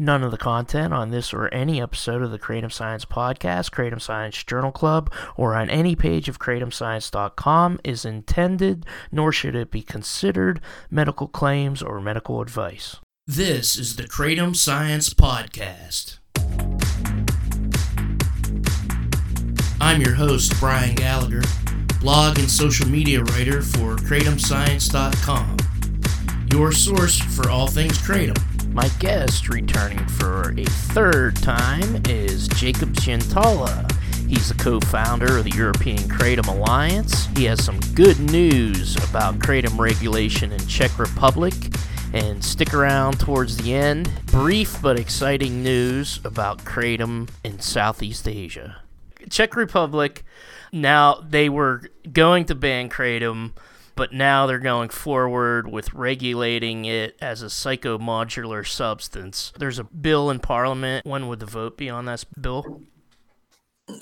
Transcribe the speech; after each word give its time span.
None 0.00 0.24
of 0.24 0.32
the 0.32 0.38
content 0.38 0.92
on 0.92 1.10
this 1.10 1.32
or 1.32 1.46
any 1.54 1.80
episode 1.80 2.20
of 2.20 2.32
the 2.32 2.38
Kratom 2.38 2.72
Science 2.72 3.04
Podcast, 3.04 3.70
Kratom 3.70 4.02
Science 4.02 4.42
Journal 4.42 4.72
Club, 4.72 5.12
or 5.36 5.54
on 5.54 5.70
any 5.70 5.94
page 5.94 6.28
of 6.28 6.40
kratomscience.com 6.40 7.78
is 7.84 8.04
intended, 8.04 8.86
nor 9.12 9.30
should 9.30 9.54
it 9.54 9.70
be 9.70 9.82
considered, 9.82 10.60
medical 10.90 11.28
claims 11.28 11.80
or 11.80 12.00
medical 12.00 12.40
advice. 12.40 12.96
This 13.28 13.78
is 13.78 13.94
the 13.94 14.02
Kratom 14.02 14.56
Science 14.56 15.14
Podcast. 15.14 16.18
I'm 19.80 20.02
your 20.02 20.14
host, 20.14 20.58
Brian 20.58 20.96
Gallagher, 20.96 21.42
blog 22.00 22.40
and 22.40 22.50
social 22.50 22.88
media 22.88 23.22
writer 23.22 23.62
for 23.62 23.94
kratomscience.com, 23.94 25.56
your 26.50 26.72
source 26.72 27.20
for 27.20 27.48
all 27.48 27.68
things 27.68 27.96
Kratom. 27.98 28.53
My 28.74 28.88
guest, 28.98 29.48
returning 29.48 30.04
for 30.08 30.52
a 30.58 30.64
third 30.64 31.36
time, 31.36 32.02
is 32.08 32.48
Jakub 32.48 32.92
Zientala. 32.94 33.88
He's 34.28 34.48
the 34.48 34.54
co 34.56 34.80
founder 34.80 35.38
of 35.38 35.44
the 35.44 35.52
European 35.56 35.98
Kratom 35.98 36.48
Alliance. 36.48 37.26
He 37.36 37.44
has 37.44 37.64
some 37.64 37.78
good 37.94 38.18
news 38.18 38.96
about 39.08 39.38
Kratom 39.38 39.78
regulation 39.78 40.50
in 40.50 40.58
Czech 40.66 40.98
Republic. 40.98 41.54
And 42.12 42.44
stick 42.44 42.74
around 42.74 43.20
towards 43.20 43.58
the 43.58 43.74
end. 43.74 44.10
Brief 44.26 44.82
but 44.82 44.98
exciting 44.98 45.62
news 45.62 46.18
about 46.24 46.64
Kratom 46.64 47.28
in 47.44 47.60
Southeast 47.60 48.26
Asia. 48.26 48.82
Czech 49.30 49.54
Republic, 49.54 50.24
now 50.72 51.24
they 51.24 51.48
were 51.48 51.82
going 52.12 52.44
to 52.46 52.56
ban 52.56 52.88
Kratom 52.88 53.52
but 53.94 54.12
now 54.12 54.46
they're 54.46 54.58
going 54.58 54.88
forward 54.88 55.70
with 55.70 55.94
regulating 55.94 56.84
it 56.84 57.16
as 57.20 57.42
a 57.42 57.46
psychomodular 57.46 58.66
substance. 58.66 59.52
There's 59.58 59.78
a 59.78 59.84
bill 59.84 60.30
in 60.30 60.40
Parliament. 60.40 61.06
When 61.06 61.28
would 61.28 61.40
the 61.40 61.46
vote 61.46 61.76
be 61.76 61.88
on 61.90 62.06
this 62.06 62.24
bill? 62.24 62.82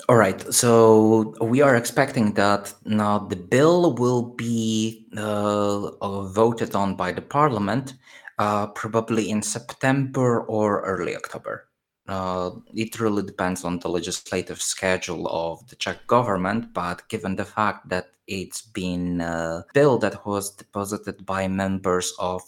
All 0.07 0.15
right, 0.15 0.41
so 0.53 1.35
we 1.41 1.61
are 1.61 1.75
expecting 1.75 2.33
that 2.35 2.73
now 2.85 3.19
the 3.19 3.35
bill 3.35 3.93
will 3.95 4.23
be 4.23 5.07
uh, 5.17 6.23
voted 6.27 6.73
on 6.73 6.95
by 6.95 7.11
the 7.11 7.21
Parliament 7.21 7.93
uh, 8.39 8.67
probably 8.67 9.29
in 9.29 9.41
September 9.41 10.41
or 10.41 10.81
early 10.81 11.15
October. 11.15 11.67
Uh, 12.07 12.51
it 12.73 12.99
really 12.99 13.23
depends 13.23 13.63
on 13.63 13.79
the 13.79 13.87
legislative 13.87 14.61
schedule 14.61 15.27
of 15.27 15.67
the 15.69 15.75
Czech 15.75 16.05
government, 16.07 16.73
but 16.73 17.07
given 17.07 17.35
the 17.35 17.45
fact 17.45 17.87
that 17.89 18.07
it's 18.27 18.61
been 18.61 19.21
a 19.21 19.65
bill 19.73 19.97
that 19.99 20.25
was 20.25 20.51
deposited 20.51 21.25
by 21.25 21.47
members 21.47 22.13
of 22.19 22.41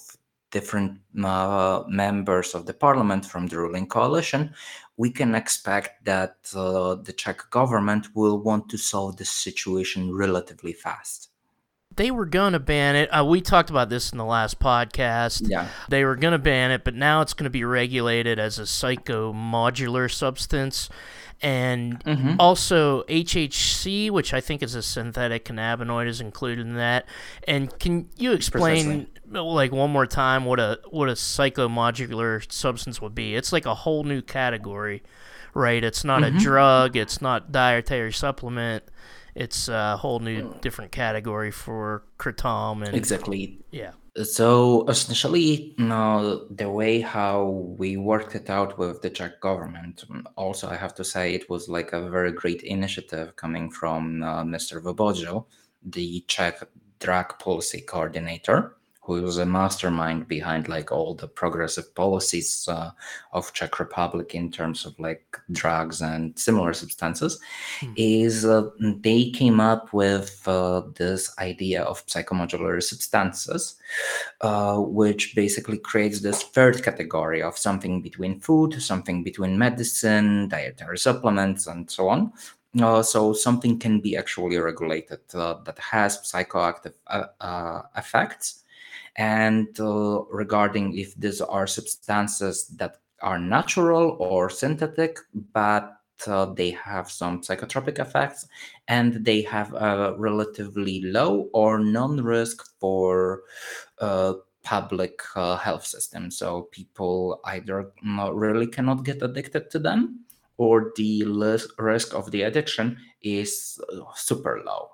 different 0.52 1.00
uh, 1.24 1.84
members 1.88 2.54
of 2.54 2.66
the 2.66 2.74
parliament 2.74 3.26
from 3.26 3.48
the 3.48 3.58
ruling 3.58 3.88
coalition, 3.88 4.54
we 4.98 5.10
can 5.10 5.36
expect 5.36 6.06
that 6.06 6.38
uh, 6.54 6.96
the 6.96 7.14
Czech 7.14 7.50
government 7.50 8.08
will 8.14 8.40
want 8.42 8.70
to 8.70 8.78
solve 8.78 9.18
this 9.18 9.30
situation 9.30 10.14
relatively 10.14 10.74
fast 10.74 11.30
they 11.96 12.12
were 12.12 12.26
going 12.26 12.54
to 12.54 12.60
ban 12.60 12.96
it. 12.96 13.10
Uh, 13.10 13.24
we 13.24 13.42
talked 13.42 13.70
about 13.70 13.90
this 13.90 14.12
in 14.12 14.18
the 14.18 14.26
last 14.26 14.60
podcast. 14.60 15.50
Yeah. 15.50 15.68
They 15.90 16.04
were 16.04 16.16
going 16.16 16.34
to 16.34 16.40
ban 16.40 16.72
it, 16.72 16.84
but 16.84 16.94
now 16.94 17.22
it's 17.22 17.34
going 17.34 17.46
to 17.46 17.50
be 17.50 17.64
regulated 17.64 18.38
as 18.38 18.60
a 18.60 18.64
psychomodular 18.64 20.12
substance. 20.12 20.90
And 21.42 22.04
mm-hmm. 22.04 22.36
also 22.40 23.04
HHC, 23.04 24.10
which 24.10 24.34
I 24.34 24.42
think 24.42 24.64
is 24.64 24.74
a 24.76 24.82
synthetic 24.82 25.46
cannabinoid, 25.46 26.08
is 26.08 26.22
included 26.22 26.66
in 26.66 26.76
that. 26.76 27.06
And 27.48 27.78
can 27.80 28.10
you 28.18 28.32
explain, 28.32 29.08
Precisely. 29.26 29.40
like 29.42 29.72
one 29.72 29.92
more 29.92 30.08
time, 30.08 30.46
what 30.46 30.60
a 30.60 30.80
what 30.90 31.10
a 31.10 31.14
psychomodular 31.14 32.50
substance 32.52 33.02
would 33.02 33.14
be? 33.14 33.36
It's 33.36 33.52
like 33.52 33.66
a 33.66 33.76
whole 33.76 34.06
new 34.06 34.22
category, 34.22 35.04
right? 35.54 35.84
It's 35.84 36.06
not 36.06 36.24
mm-hmm. 36.24 36.38
a 36.38 36.40
drug. 36.40 36.96
It's 36.96 37.22
not 37.22 37.52
dietary 37.52 38.14
supplement 38.14 38.86
it's 39.36 39.68
a 39.68 39.98
whole 39.98 40.20
new 40.20 40.44
hmm. 40.44 40.60
different 40.60 40.92
category 40.92 41.52
for 41.52 42.04
kratom 42.18 42.86
and 42.86 42.96
exactly. 42.96 43.60
Yeah. 43.72 43.92
So 44.24 44.86
essentially 44.88 45.76
no, 45.78 46.46
the 46.50 46.70
way 46.70 47.02
how 47.02 47.48
we 47.78 47.98
worked 47.98 48.34
it 48.34 48.50
out 48.50 48.78
with 48.78 49.02
the 49.02 49.10
czech 49.10 49.42
government 49.42 50.06
also 50.38 50.70
i 50.70 50.76
have 50.76 50.96
to 50.96 51.04
say 51.04 51.34
it 51.34 51.50
was 51.50 51.68
like 51.68 51.92
a 51.92 52.10
very 52.10 52.32
great 52.32 52.62
initiative 52.62 53.36
coming 53.36 53.70
from 53.70 54.24
uh, 54.24 54.44
mr 54.44 54.82
Vobořil, 54.82 55.46
the 55.84 56.24
czech 56.28 56.64
drug 57.00 57.38
policy 57.40 57.82
coordinator 57.82 58.78
who 59.06 59.22
was 59.22 59.38
a 59.38 59.46
mastermind 59.46 60.28
behind 60.28 60.68
like 60.68 60.92
all 60.92 61.14
the 61.14 61.28
progressive 61.28 61.94
policies 61.94 62.68
uh, 62.68 62.90
of 63.34 63.54
Czech 63.54 63.80
Republic 63.80 64.34
in 64.34 64.52
terms 64.52 64.84
of 64.84 65.00
like 65.00 65.38
drugs 65.52 66.02
and 66.02 66.38
similar 66.38 66.74
substances, 66.74 67.40
hmm. 67.80 67.94
is 67.96 68.46
uh, 68.46 68.68
they 68.80 69.30
came 69.30 69.60
up 69.60 69.94
with 69.94 70.42
uh, 70.48 70.82
this 70.96 71.32
idea 71.38 71.84
of 71.84 72.06
psychomodular 72.08 72.82
substances, 72.82 73.76
uh, 74.42 74.78
which 74.78 75.36
basically 75.36 75.78
creates 75.78 76.22
this 76.22 76.42
third 76.42 76.84
category 76.84 77.44
of 77.44 77.58
something 77.58 78.02
between 78.02 78.40
food, 78.40 78.82
something 78.82 79.24
between 79.24 79.58
medicine, 79.58 80.48
dietary 80.50 80.98
supplements, 80.98 81.68
and 81.68 81.92
so 81.92 82.10
on, 82.10 82.34
uh, 82.82 83.04
so 83.04 83.34
something 83.34 83.78
can 83.78 84.00
be 84.00 84.18
actually 84.18 84.58
regulated 84.58 85.20
uh, 85.36 85.56
that 85.64 85.78
has 85.78 86.18
psychoactive 86.20 86.94
uh, 87.08 87.26
uh 87.40 87.84
effects 87.96 88.65
and 89.16 89.80
uh, 89.80 90.24
regarding 90.30 90.98
if 90.98 91.16
these 91.16 91.42
are 91.42 91.68
substances 91.68 92.68
that 92.78 92.98
are 93.22 93.40
natural 93.40 94.18
or 94.20 94.50
synthetic, 94.50 95.20
but 95.54 95.98
uh, 96.28 96.46
they 96.46 96.72
have 96.72 97.10
some 97.10 97.42
psychotropic 97.42 98.00
effects 98.00 98.48
and 98.88 99.26
they 99.26 99.42
have 99.42 99.74
a 99.74 100.16
relatively 100.18 101.02
low 101.02 101.50
or 101.54 101.80
non-risk 101.80 102.66
for 102.80 103.44
uh, 104.00 104.34
public 104.64 105.22
uh, 105.36 105.58
health 105.58 105.86
system. 105.86 106.32
So 106.32 106.64
people 106.72 107.40
either 107.46 107.92
really 108.32 108.68
cannot 108.68 109.06
get 109.06 109.22
addicted 109.22 109.70
to 109.72 109.80
them 109.80 110.26
or 110.58 110.92
the 110.96 111.24
risk 111.78 112.14
of 112.14 112.32
the 112.32 112.44
addiction 112.44 112.98
is 113.22 113.80
uh, 113.94 114.02
super 114.16 114.62
low. 114.66 114.90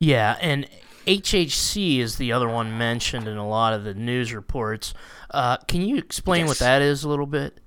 Yeah 0.00 0.36
and 0.40 0.68
HHC 1.08 1.98
is 1.98 2.16
the 2.16 2.32
other 2.32 2.48
one 2.48 2.76
mentioned 2.76 3.26
in 3.26 3.36
a 3.36 3.48
lot 3.48 3.72
of 3.72 3.84
the 3.84 3.94
news 3.94 4.34
reports. 4.34 4.94
Uh, 5.30 5.56
can 5.56 5.82
you 5.82 5.96
explain 5.96 6.40
yes. 6.40 6.48
what 6.48 6.58
that 6.58 6.82
is 6.82 7.02
a 7.04 7.08
little 7.08 7.26
bit? 7.26 7.60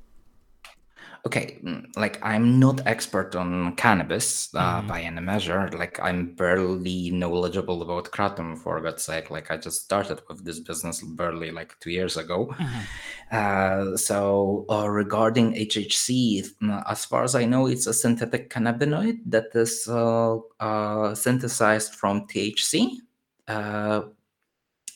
okay 1.26 1.60
mm, 1.64 1.86
like 1.96 2.20
i'm 2.24 2.60
not 2.60 2.82
expert 2.88 3.36
on 3.36 3.76
cannabis 3.76 4.50
uh, 4.56 4.78
mm-hmm. 4.78 4.88
by 4.88 5.02
any 5.02 5.22
measure 5.22 5.70
like 5.78 6.00
i'm 6.02 6.34
barely 6.36 7.12
knowledgeable 7.12 7.82
about 7.84 8.06
kratom 8.06 8.58
for 8.58 8.82
god's 8.82 9.04
sake 9.04 9.30
like 9.30 9.52
i 9.52 9.58
just 9.58 9.84
started 9.84 10.20
with 10.28 10.44
this 10.44 10.60
business 10.60 11.02
barely 11.02 11.52
like 11.52 11.80
two 11.80 11.92
years 11.92 12.18
ago 12.18 12.48
mm-hmm. 12.48 12.82
uh, 13.32 13.96
so 13.96 14.66
uh, 14.70 14.90
regarding 14.90 15.54
hhc 15.54 16.44
mm, 16.62 16.84
as 16.90 17.06
far 17.06 17.24
as 17.24 17.36
i 17.36 17.46
know 17.46 17.68
it's 17.68 17.86
a 17.86 17.94
synthetic 17.94 18.50
cannabinoid 18.50 19.20
that 19.26 19.46
is 19.54 19.88
uh, 19.88 20.38
uh, 20.60 21.14
synthesized 21.14 21.94
from 21.94 22.26
thc 22.28 22.98
uh, 23.52 24.02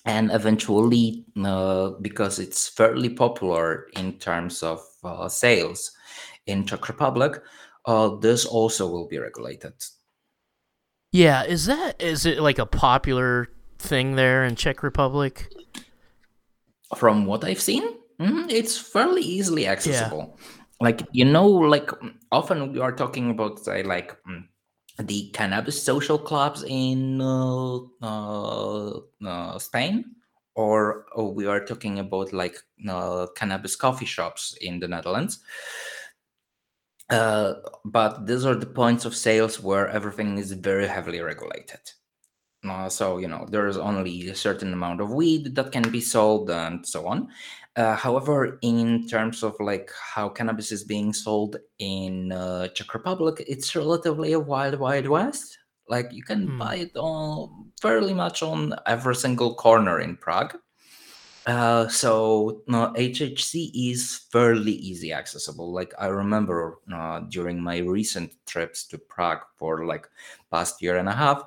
and 0.05 0.31
eventually, 0.31 1.25
uh, 1.43 1.91
because 2.01 2.39
it's 2.39 2.69
fairly 2.69 3.09
popular 3.09 3.87
in 3.97 4.13
terms 4.13 4.63
of 4.63 4.79
uh, 5.03 5.27
sales 5.27 5.91
in 6.45 6.65
Czech 6.65 6.87
Republic, 6.87 7.41
uh, 7.85 8.09
this 8.15 8.45
also 8.45 8.87
will 8.87 9.07
be 9.07 9.17
regulated. 9.17 9.73
Yeah, 11.11 11.43
is 11.43 11.65
that 11.65 12.01
is 12.01 12.25
it 12.25 12.39
like 12.39 12.59
a 12.59 12.65
popular 12.65 13.47
thing 13.79 14.15
there 14.15 14.43
in 14.43 14.55
Czech 14.55 14.83
Republic? 14.83 15.51
From 16.95 17.25
what 17.25 17.43
I've 17.43 17.61
seen, 17.61 17.83
mm-hmm, 18.19 18.49
it's 18.49 18.77
fairly 18.77 19.21
easily 19.21 19.65
accessible. 19.67 20.35
Yeah. 20.37 20.45
Like 20.81 21.01
you 21.13 21.25
know, 21.25 21.47
like 21.47 21.89
often 22.31 22.73
we 22.73 22.79
are 22.79 22.91
talking 22.91 23.31
about 23.31 23.59
say 23.59 23.81
like 23.81 24.15
mm, 24.27 24.43
the 24.99 25.29
cannabis 25.31 25.81
social 25.81 26.17
clubs 26.17 26.63
in 26.67 27.21
uh, 27.21 27.77
uh, 28.01 28.99
uh, 29.25 29.59
Spain, 29.59 30.05
or, 30.55 31.05
or, 31.13 31.33
we 31.33 31.45
are 31.45 31.63
talking 31.65 31.99
about 31.99 32.31
like 32.31 32.57
cannabis 33.35 33.75
coffee 33.75 34.05
shops 34.05 34.55
in 34.61 34.79
the 34.79 34.87
Netherlands. 34.87 35.39
Uh, 37.09 37.55
but 37.83 38.25
these 38.25 38.45
are 38.45 38.55
the 38.55 38.65
points 38.65 39.05
of 39.05 39.15
sales 39.15 39.61
where 39.61 39.89
everything 39.89 40.37
is 40.37 40.53
very 40.53 40.87
heavily 40.87 41.19
regulated. 41.19 41.81
Uh, 42.67 42.89
so 42.89 43.17
you 43.17 43.27
know 43.27 43.45
there 43.51 43.67
is 43.67 43.77
only 43.77 44.29
a 44.29 44.35
certain 44.35 44.73
amount 44.73 44.99
of 44.99 45.13
weed 45.13 45.53
that 45.53 45.71
can 45.71 45.87
be 45.91 46.01
sold 46.01 46.49
and 46.49 46.83
so 46.87 47.05
on 47.05 47.27
uh, 47.75 47.95
however 47.95 48.57
in 48.61 49.07
terms 49.07 49.43
of 49.43 49.55
like 49.59 49.91
how 50.13 50.29
cannabis 50.29 50.71
is 50.71 50.83
being 50.83 51.13
sold 51.13 51.57
in 51.79 52.31
uh, 52.31 52.67
czech 52.69 52.93
republic 52.93 53.43
it's 53.47 53.75
relatively 53.75 54.33
a 54.33 54.39
wild 54.39 54.79
wild 54.79 55.07
west 55.07 55.57
like 55.87 56.11
you 56.11 56.23
can 56.23 56.47
hmm. 56.47 56.57
buy 56.57 56.75
it 56.75 56.95
on 56.95 57.71
fairly 57.81 58.13
much 58.13 58.41
on 58.41 58.73
every 58.85 59.15
single 59.15 59.53
corner 59.55 59.99
in 59.99 60.15
prague 60.17 60.57
Uh, 61.45 61.87
so 61.87 62.63
no, 62.67 62.91
HHC 62.97 63.69
is 63.75 64.25
fairly 64.31 64.71
easy 64.71 65.13
accessible. 65.13 65.71
Like 65.71 65.93
I 65.99 66.07
remember 66.07 66.79
uh, 66.91 67.19
during 67.29 67.61
my 67.61 67.77
recent 67.79 68.33
trips 68.47 68.83
to 68.87 68.97
Prague 68.97 69.45
for 69.55 69.85
like 69.85 70.09
past 70.49 70.81
year 70.81 70.97
and 70.97 71.07
a 71.07 71.13
half, 71.13 71.43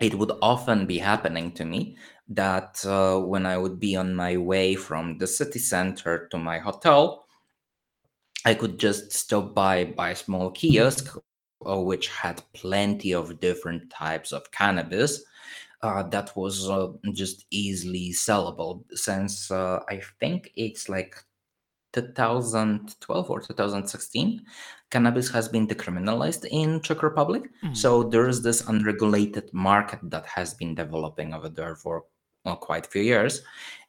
it 0.00 0.14
would 0.14 0.32
often 0.42 0.86
be 0.86 0.98
happening 0.98 1.52
to 1.52 1.64
me 1.64 1.96
that 2.30 2.84
uh, 2.86 3.18
when 3.18 3.44
I 3.44 3.58
would 3.58 3.78
be 3.78 3.96
on 3.96 4.14
my 4.14 4.36
way 4.36 4.76
from 4.76 5.18
the 5.18 5.26
city 5.26 5.58
center 5.58 6.28
to 6.28 6.38
my 6.38 6.58
hotel, 6.58 7.26
I 8.44 8.54
could 8.54 8.78
just 8.78 9.12
stop 9.12 9.54
by 9.54 9.84
by 9.84 10.10
a 10.10 10.16
small 10.16 10.50
kiosk, 10.50 11.16
uh, 11.66 11.80
which 11.80 12.08
had 12.08 12.42
plenty 12.54 13.12
of 13.12 13.40
different 13.40 13.90
types 13.90 14.32
of 14.32 14.50
cannabis 14.52 15.22
uh, 15.82 16.02
that 16.04 16.34
was 16.36 16.68
uh, 16.68 16.88
just 17.12 17.46
easily 17.50 18.12
sellable 18.12 18.84
since 18.92 19.50
uh, 19.50 19.80
I 19.88 20.00
think 20.20 20.52
it's 20.56 20.88
like 20.88 21.16
2012 21.92 23.30
or 23.30 23.40
2016 23.40 24.42
cannabis 24.90 25.28
has 25.30 25.48
been 25.48 25.66
decriminalized 25.66 26.46
in 26.48 26.80
czech 26.80 27.02
republic 27.02 27.50
mm. 27.64 27.76
so 27.76 28.04
there 28.04 28.28
is 28.28 28.42
this 28.42 28.68
unregulated 28.68 29.52
market 29.52 29.98
that 30.04 30.24
has 30.24 30.54
been 30.54 30.72
developing 30.74 31.34
over 31.34 31.48
there 31.48 31.74
for 31.74 32.04
well, 32.44 32.56
quite 32.56 32.86
a 32.86 32.90
few 32.90 33.02
years 33.02 33.42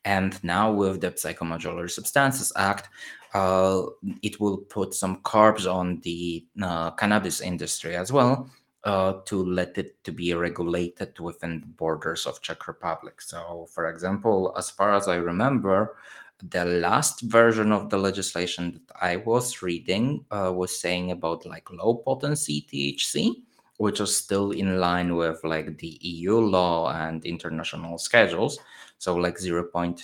and 0.05 0.43
now 0.43 0.71
with 0.71 1.01
the 1.01 1.11
psychomodular 1.11 1.89
substances 1.89 2.51
act 2.55 2.89
uh, 3.33 3.83
it 4.21 4.39
will 4.39 4.57
put 4.57 4.93
some 4.93 5.17
carbs 5.17 5.71
on 5.71 5.99
the 6.01 6.45
uh, 6.61 6.91
cannabis 6.91 7.39
industry 7.41 7.95
as 7.95 8.11
well 8.11 8.49
uh, 8.83 9.13
to 9.25 9.43
let 9.45 9.77
it 9.77 10.03
to 10.03 10.11
be 10.11 10.33
regulated 10.33 11.17
within 11.19 11.59
the 11.61 11.67
borders 11.67 12.25
of 12.25 12.41
Czech 12.41 12.67
Republic. 12.67 13.21
So, 13.21 13.67
for 13.71 13.89
example, 13.89 14.53
as 14.57 14.69
far 14.69 14.93
as 14.95 15.07
I 15.07 15.15
remember, 15.15 15.97
the 16.49 16.65
last 16.65 17.21
version 17.21 17.71
of 17.71 17.89
the 17.89 17.97
legislation 17.97 18.73
that 18.73 18.95
I 18.99 19.17
was 19.17 19.61
reading 19.61 20.25
uh, 20.31 20.51
was 20.53 20.79
saying 20.79 21.11
about 21.11 21.45
like 21.45 21.69
low 21.71 21.95
potency 21.95 22.65
THC, 22.71 23.43
which 23.81 23.99
is 23.99 24.15
still 24.15 24.51
in 24.51 24.79
line 24.79 25.15
with 25.15 25.43
like 25.43 25.75
the 25.79 25.97
EU 26.01 26.37
law 26.37 26.93
and 26.93 27.25
international 27.25 27.97
schedules. 27.97 28.59
So 28.99 29.15
like 29.15 29.39
0.3% 29.39 30.03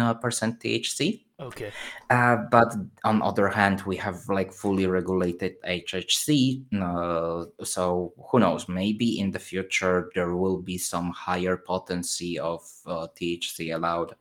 uh, 0.00 0.14
THC. 0.14 1.20
Okay. 1.38 1.70
Uh, 2.10 2.38
but 2.50 2.74
on 3.04 3.22
other 3.22 3.46
hand, 3.46 3.82
we 3.82 3.94
have 3.98 4.28
like 4.28 4.52
fully 4.52 4.88
regulated 4.88 5.62
HHC. 5.62 6.64
Uh, 6.74 7.44
so 7.62 8.12
who 8.32 8.40
knows? 8.40 8.68
Maybe 8.68 9.20
in 9.20 9.30
the 9.30 9.38
future 9.38 10.10
there 10.16 10.34
will 10.34 10.60
be 10.60 10.76
some 10.76 11.12
higher 11.12 11.56
potency 11.56 12.36
of 12.36 12.68
uh, 12.90 13.08
THC 13.20 13.74
allowed. 13.74 14.14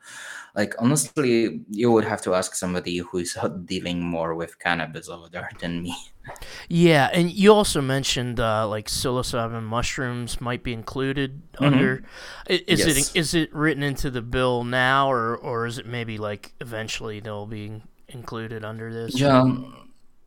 Like 0.55 0.73
honestly, 0.79 1.61
you 1.69 1.91
would 1.91 2.05
have 2.05 2.21
to 2.23 2.33
ask 2.33 2.55
somebody 2.55 2.97
who 2.97 3.19
is 3.19 3.37
dealing 3.65 4.01
more 4.01 4.35
with 4.35 4.59
cannabis 4.59 5.09
over 5.09 5.29
there 5.29 5.49
than 5.59 5.83
me. 5.83 5.95
Yeah, 6.67 7.09
and 7.13 7.31
you 7.31 7.53
also 7.53 7.81
mentioned 7.81 8.39
uh, 8.39 8.67
like 8.67 8.87
psilocybin 8.87 9.63
mushrooms 9.63 10.41
might 10.41 10.63
be 10.63 10.73
included 10.73 11.41
mm-hmm. 11.53 11.65
under. 11.65 12.03
Is 12.47 12.85
yes. 12.85 12.97
it 12.97 13.15
is 13.15 13.33
it 13.33 13.53
written 13.53 13.83
into 13.83 14.09
the 14.09 14.21
bill 14.21 14.63
now, 14.63 15.11
or 15.11 15.37
or 15.37 15.65
is 15.65 15.77
it 15.77 15.85
maybe 15.85 16.17
like 16.17 16.53
eventually 16.59 17.19
they'll 17.19 17.47
be 17.47 17.81
included 18.09 18.65
under 18.65 18.93
this? 18.93 19.19
Yeah, 19.19 19.45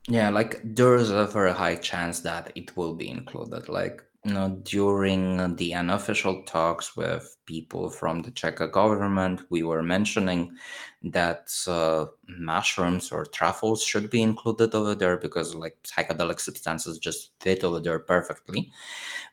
yeah. 0.08 0.30
Like 0.30 0.60
there's 0.64 1.10
a 1.10 1.26
very 1.26 1.52
high 1.52 1.76
chance 1.76 2.20
that 2.20 2.52
it 2.54 2.76
will 2.76 2.94
be 2.94 3.10
included. 3.10 3.68
Like 3.68 4.02
you 4.24 4.34
know, 4.34 4.50
during 4.64 5.56
the 5.56 5.72
unofficial 5.74 6.42
talks 6.42 6.94
with 6.94 7.36
people 7.46 7.88
from 7.88 8.20
the 8.20 8.30
Czech 8.30 8.56
government, 8.70 9.40
we 9.48 9.62
were 9.62 9.82
mentioning 9.82 10.54
that 11.04 11.48
uh, 11.66 12.04
mushrooms 12.28 13.12
or 13.12 13.24
truffles 13.24 13.82
should 13.82 14.10
be 14.10 14.20
included 14.20 14.74
over 14.74 14.94
there 14.94 15.16
because, 15.16 15.54
like, 15.54 15.78
psychedelic 15.84 16.38
substances 16.38 16.98
just 16.98 17.30
fit 17.40 17.64
over 17.64 17.80
there 17.80 17.98
perfectly. 17.98 18.70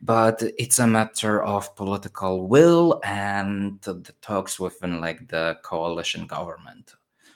But 0.02 0.42
it's 0.58 0.80
a 0.80 0.88
matter 0.88 1.44
of 1.44 1.76
political 1.76 2.48
will 2.48 3.02
and 3.04 3.82
the 3.82 4.14
talks 4.22 4.58
within, 4.58 5.02
like, 5.02 5.28
the 5.28 5.58
coalition 5.64 6.28
government. 6.28 6.94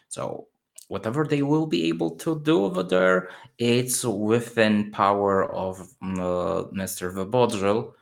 So 0.08 0.48
whatever 0.92 1.24
they 1.24 1.42
will 1.42 1.66
be 1.66 1.88
able 1.88 2.12
to 2.12 2.38
do 2.42 2.66
over 2.66 2.84
there, 2.84 3.30
it's 3.58 4.04
within 4.04 4.92
power 4.92 5.50
of 5.54 5.80
uh, 6.02 6.68
Mr. 6.76 7.14
Vobořil. 7.16 7.94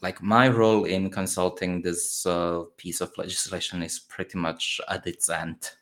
Like 0.00 0.22
my 0.22 0.48
role 0.48 0.84
in 0.84 1.10
consulting 1.10 1.82
this 1.82 2.24
uh, 2.24 2.62
piece 2.78 3.02
of 3.02 3.12
legislation 3.18 3.82
is 3.82 3.98
pretty 3.98 4.38
much 4.38 4.80
at 4.88 5.06
its 5.06 5.28
end. 5.28 5.72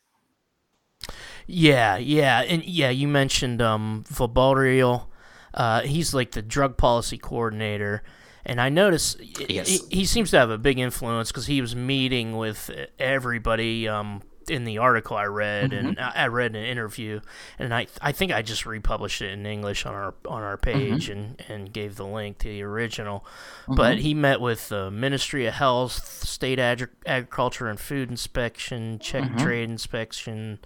Yeah, 1.47 1.95
yeah, 1.95 2.41
and 2.41 2.65
yeah, 2.65 2.89
you 2.89 3.07
mentioned 3.07 3.61
um, 3.61 4.03
Vobořil. 4.11 5.07
Uh, 5.53 5.81
he's 5.83 6.13
like 6.13 6.31
the 6.31 6.41
drug 6.41 6.75
policy 6.75 7.17
coordinator. 7.17 8.03
And 8.45 8.59
I 8.59 8.67
notice 8.67 9.15
yes. 9.47 9.69
he, 9.69 9.79
he, 9.99 10.05
seems 10.05 10.31
to 10.31 10.37
have 10.37 10.49
a 10.49 10.57
big 10.57 10.77
influence 10.77 11.31
because 11.31 11.45
he 11.45 11.61
was 11.61 11.75
meeting 11.75 12.35
with 12.35 12.69
everybody 12.97 13.87
um, 13.87 14.21
in 14.49 14.63
the 14.63 14.77
article 14.77 15.15
I 15.15 15.25
read, 15.25 15.71
mm-hmm. 15.71 15.87
and 15.87 15.99
I 15.99 16.27
read 16.27 16.55
an 16.55 16.63
interview, 16.63 17.21
and 17.57 17.73
I 17.73 17.87
I 18.01 18.11
think 18.11 18.31
I 18.31 18.41
just 18.41 18.65
republished 18.65 19.21
it 19.21 19.31
in 19.31 19.45
English 19.45 19.85
on 19.85 19.93
our 19.93 20.13
on 20.27 20.41
our 20.41 20.57
page 20.57 21.09
mm-hmm. 21.09 21.19
and 21.19 21.43
and 21.47 21.73
gave 21.73 21.95
the 21.95 22.05
link 22.05 22.39
to 22.39 22.47
the 22.47 22.63
original. 22.63 23.25
Mm-hmm. 23.63 23.75
But 23.75 23.99
he 23.99 24.13
met 24.13 24.41
with 24.41 24.69
the 24.69 24.91
Ministry 24.91 25.45
of 25.45 25.53
Health, 25.53 26.23
State 26.23 26.59
Ag- 26.59 26.89
Agriculture 27.05 27.67
and 27.67 27.79
Food 27.79 28.09
Inspection, 28.09 28.99
Czech 28.99 29.23
mm-hmm. 29.23 29.37
Trade 29.37 29.69
Inspection, 29.69 30.59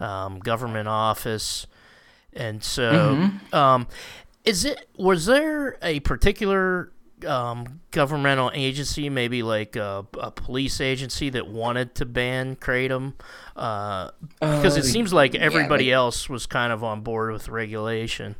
um, 0.00 0.38
Government 0.38 0.88
Office, 0.88 1.66
and 2.32 2.62
so. 2.62 2.92
Mm-hmm. 2.92 3.54
Um, 3.54 3.86
is 4.44 4.64
it 4.66 4.88
was 4.96 5.26
there 5.26 5.78
a 5.80 6.00
particular 6.00 6.92
um, 7.24 7.80
governmental 7.90 8.50
agency, 8.54 9.08
maybe 9.08 9.42
like 9.42 9.76
a, 9.76 10.06
a, 10.18 10.30
police 10.30 10.80
agency 10.80 11.30
that 11.30 11.48
wanted 11.48 11.94
to 11.96 12.04
ban 12.06 12.56
kratom? 12.56 13.14
Uh, 13.56 14.10
because 14.40 14.76
uh, 14.76 14.80
it 14.80 14.84
seems 14.84 15.12
like 15.12 15.34
everybody 15.34 15.86
yeah, 15.86 15.98
like, 15.98 16.04
else 16.04 16.28
was 16.28 16.46
kind 16.46 16.72
of 16.72 16.82
on 16.84 17.02
board 17.02 17.32
with 17.32 17.48
regulation. 17.48 18.36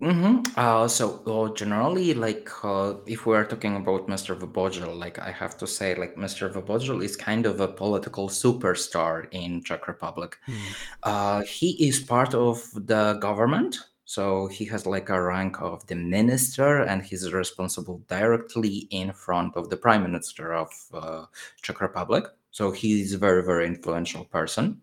Mm-hmm. 0.00 0.42
Uh, 0.56 0.86
so, 0.86 1.20
well, 1.26 1.48
generally, 1.48 2.14
like, 2.14 2.48
uh, 2.62 2.94
if 3.06 3.26
we 3.26 3.34
are 3.34 3.44
talking 3.44 3.74
about 3.74 4.06
Mr. 4.06 4.38
Vobořil, 4.38 4.96
like, 4.96 5.18
I 5.18 5.32
have 5.32 5.58
to 5.58 5.66
say, 5.66 5.96
like, 5.96 6.14
Mr. 6.14 6.52
Vobořil 6.52 7.02
is 7.02 7.16
kind 7.16 7.46
of 7.46 7.58
a 7.60 7.66
political 7.66 8.28
superstar 8.28 9.26
in 9.32 9.60
Czech 9.64 9.88
Republic. 9.88 10.38
Mm. 10.46 10.56
Uh, 11.02 11.42
he 11.42 11.88
is 11.88 11.98
part 11.98 12.32
of 12.32 12.62
the 12.74 13.18
government, 13.20 13.78
so 14.08 14.46
he 14.46 14.64
has 14.64 14.86
like 14.86 15.10
a 15.10 15.20
rank 15.20 15.60
of 15.60 15.86
the 15.86 15.94
minister, 15.94 16.78
and 16.78 17.02
he's 17.02 17.30
responsible 17.30 18.00
directly 18.08 18.88
in 18.90 19.12
front 19.12 19.54
of 19.54 19.68
the 19.68 19.76
prime 19.76 20.02
minister 20.02 20.54
of 20.54 20.70
uh, 20.94 21.26
Czech 21.60 21.82
Republic. 21.82 22.24
So 22.50 22.70
he's 22.70 23.12
a 23.12 23.18
very, 23.18 23.44
very 23.44 23.66
influential 23.66 24.24
person. 24.24 24.80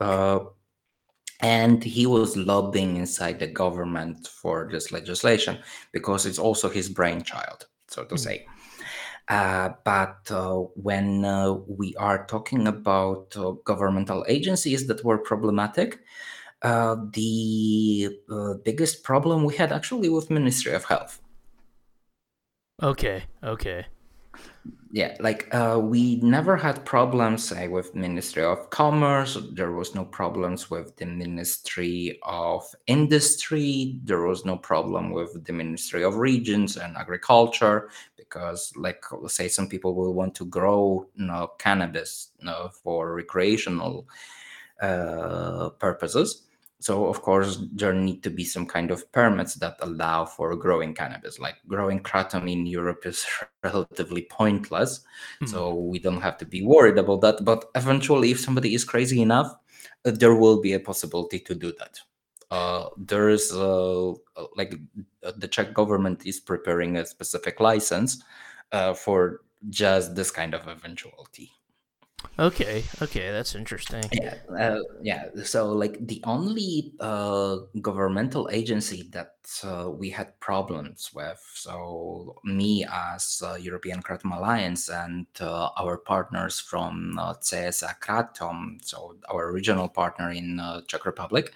Uh, 0.00 0.40
and 1.38 1.84
he 1.84 2.04
was 2.04 2.36
lobbying 2.36 2.96
inside 2.96 3.38
the 3.38 3.46
government 3.46 4.26
for 4.26 4.68
this 4.68 4.90
legislation 4.90 5.58
because 5.92 6.26
it's 6.26 6.40
also 6.40 6.68
his 6.68 6.88
brainchild, 6.88 7.68
so 7.86 8.02
to 8.02 8.16
mm. 8.16 8.18
say. 8.18 8.44
Uh, 9.28 9.68
but 9.84 10.18
uh, 10.32 10.56
when 10.74 11.24
uh, 11.24 11.52
we 11.52 11.94
are 11.94 12.26
talking 12.26 12.66
about 12.66 13.36
uh, 13.36 13.52
governmental 13.64 14.24
agencies 14.26 14.88
that 14.88 15.04
were 15.04 15.18
problematic, 15.18 16.00
uh, 16.64 16.96
the 17.12 18.08
uh, 18.30 18.54
biggest 18.64 19.04
problem 19.04 19.44
we 19.44 19.54
had 19.54 19.70
actually 19.70 20.08
with 20.08 20.30
Ministry 20.30 20.72
of 20.72 20.84
Health. 20.84 21.20
Okay. 22.82 23.22
Okay. 23.42 23.86
Yeah, 24.90 25.16
like 25.20 25.52
uh, 25.52 25.78
we 25.82 26.16
never 26.16 26.56
had 26.56 26.84
problems, 26.86 27.44
say, 27.44 27.68
with 27.68 27.94
Ministry 27.94 28.44
of 28.44 28.70
Commerce. 28.70 29.36
There 29.52 29.72
was 29.72 29.94
no 29.94 30.04
problems 30.04 30.70
with 30.70 30.96
the 30.96 31.04
Ministry 31.04 32.18
of 32.22 32.64
Industry. 32.86 34.00
There 34.04 34.22
was 34.22 34.44
no 34.44 34.56
problem 34.56 35.10
with 35.10 35.44
the 35.44 35.52
Ministry 35.52 36.02
of 36.04 36.16
Regions 36.16 36.76
and 36.76 36.96
Agriculture 36.96 37.90
because, 38.16 38.72
like, 38.76 39.04
say, 39.26 39.48
some 39.48 39.68
people 39.68 39.94
will 39.94 40.14
want 40.14 40.34
to 40.36 40.46
grow, 40.46 41.08
you 41.14 41.26
know, 41.26 41.50
cannabis 41.58 42.30
you 42.38 42.46
know, 42.46 42.70
for 42.72 43.14
recreational 43.14 44.08
uh, 44.80 45.70
purposes 45.70 46.43
so 46.84 47.06
of 47.06 47.22
course 47.22 47.62
there 47.72 47.94
need 47.94 48.22
to 48.22 48.28
be 48.28 48.44
some 48.44 48.66
kind 48.66 48.90
of 48.90 49.10
permits 49.10 49.54
that 49.54 49.74
allow 49.80 50.26
for 50.26 50.54
growing 50.54 50.92
cannabis. 50.92 51.38
Like 51.38 51.56
growing 51.66 52.00
kratom 52.00 52.44
in 52.52 52.66
europe 52.66 53.06
is 53.06 53.24
relatively 53.64 54.28
pointless 54.30 55.00
mm-hmm. 55.00 55.46
so 55.46 55.72
we 55.72 55.98
don't 55.98 56.20
have 56.20 56.36
to 56.38 56.44
be 56.44 56.60
worried 56.62 56.98
about 56.98 57.22
that. 57.22 57.42
But 57.42 57.64
eventually 57.74 58.32
if 58.32 58.40
somebody 58.40 58.74
is 58.74 58.84
crazy 58.84 59.22
enough 59.22 59.50
uh, 60.04 60.10
there 60.10 60.34
will 60.34 60.60
be 60.60 60.74
a 60.74 60.78
possibility 60.78 61.38
to 61.38 61.54
do 61.54 61.72
that. 61.78 62.00
Uh, 62.50 62.90
there 62.98 63.30
is 63.30 63.50
uh, 63.50 64.12
like 64.54 64.74
uh, 65.22 65.32
the 65.38 65.48
czech 65.48 65.72
government 65.72 66.26
is 66.26 66.38
preparing 66.38 66.98
a 66.98 67.06
specific 67.06 67.60
license 67.60 68.22
uh, 68.72 68.92
for 68.92 69.40
just 69.70 70.14
this 70.14 70.30
kind 70.30 70.52
of 70.52 70.68
eventuality 70.68 71.50
Okay, 72.38 72.84
okay, 73.00 73.30
that's 73.30 73.54
interesting. 73.54 74.04
Yeah, 74.12 74.34
uh, 74.58 74.80
yeah. 75.02 75.28
So, 75.44 75.70
like, 75.72 76.04
the 76.04 76.20
only 76.24 76.92
uh, 76.98 77.58
governmental 77.80 78.48
agency 78.52 79.08
that 79.12 79.34
uh, 79.62 79.90
we 79.90 80.10
had 80.10 80.38
problems 80.40 81.10
with, 81.14 81.40
so 81.54 82.40
me 82.44 82.84
as 82.90 83.40
uh, 83.44 83.54
European 83.54 84.02
Kratom 84.02 84.36
Alliance 84.36 84.88
and 84.88 85.26
uh, 85.40 85.68
our 85.78 85.96
partners 85.96 86.58
from 86.58 87.18
uh, 87.18 87.34
CSA 87.34 88.00
Kratom, 88.00 88.84
so 88.84 89.16
our 89.30 89.52
regional 89.52 89.88
partner 89.88 90.30
in 90.30 90.58
uh, 90.58 90.80
Czech 90.88 91.06
Republic, 91.06 91.52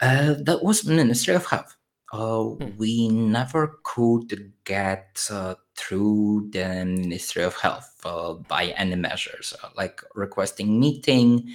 uh, 0.00 0.34
that 0.44 0.62
was 0.62 0.84
Ministry 0.84 1.34
of 1.34 1.46
Health. 1.46 1.76
Uh, 2.12 2.42
Hmm. 2.60 2.76
we 2.78 3.08
never 3.08 3.80
could 3.82 4.52
get 4.64 5.26
uh, 5.30 5.56
through 5.76 6.48
the 6.52 6.84
Ministry 6.84 7.42
of 7.42 7.54
Health 7.56 7.94
uh, 8.04 8.34
by 8.34 8.66
any 8.76 8.96
measures. 8.96 9.54
Like 9.76 10.02
requesting 10.14 10.80
meeting, 10.80 11.54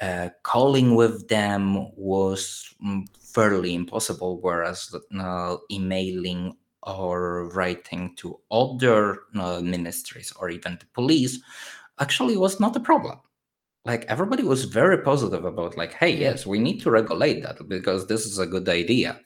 uh, 0.00 0.30
calling 0.42 0.94
with 0.94 1.28
them 1.28 1.90
was 1.96 2.74
mm, 2.84 3.06
fairly 3.18 3.74
impossible, 3.74 4.40
whereas 4.40 4.94
uh, 5.18 5.56
emailing 5.70 6.56
or 6.82 7.48
writing 7.50 8.14
to 8.16 8.38
other 8.50 9.20
uh, 9.34 9.60
ministries 9.60 10.32
or 10.32 10.50
even 10.50 10.78
the 10.80 10.86
police 10.94 11.40
actually 11.98 12.36
was 12.36 12.58
not 12.58 12.74
a 12.74 12.80
problem 12.80 13.20
like 13.84 14.04
everybody 14.06 14.42
was 14.42 14.64
very 14.64 14.98
positive 14.98 15.44
about 15.44 15.76
like 15.76 15.92
hey 15.92 16.10
yes 16.10 16.46
we 16.46 16.58
need 16.58 16.80
to 16.80 16.90
regulate 16.90 17.42
that 17.42 17.56
because 17.68 18.06
this 18.06 18.26
is 18.26 18.38
a 18.38 18.46
good 18.46 18.68
idea 18.68 19.20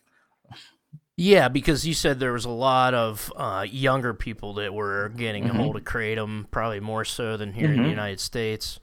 Yeah, 1.16 1.48
because 1.48 1.86
you 1.86 1.94
said 1.94 2.18
there 2.18 2.32
was 2.32 2.44
a 2.44 2.50
lot 2.50 2.92
of 2.92 3.32
uh, 3.36 3.64
younger 3.68 4.14
people 4.14 4.54
that 4.54 4.74
were 4.74 5.10
getting 5.10 5.48
a 5.48 5.52
Mhm. 5.52 5.56
hold 5.56 5.76
of 5.76 5.84
kratom, 5.84 6.50
probably 6.50 6.80
more 6.80 7.04
so 7.04 7.36
than 7.36 7.52
here 7.52 7.72
in 7.72 7.82
the 7.82 7.86
Mhm. 7.86 7.88
United 7.88 8.18
States. 8.18 8.80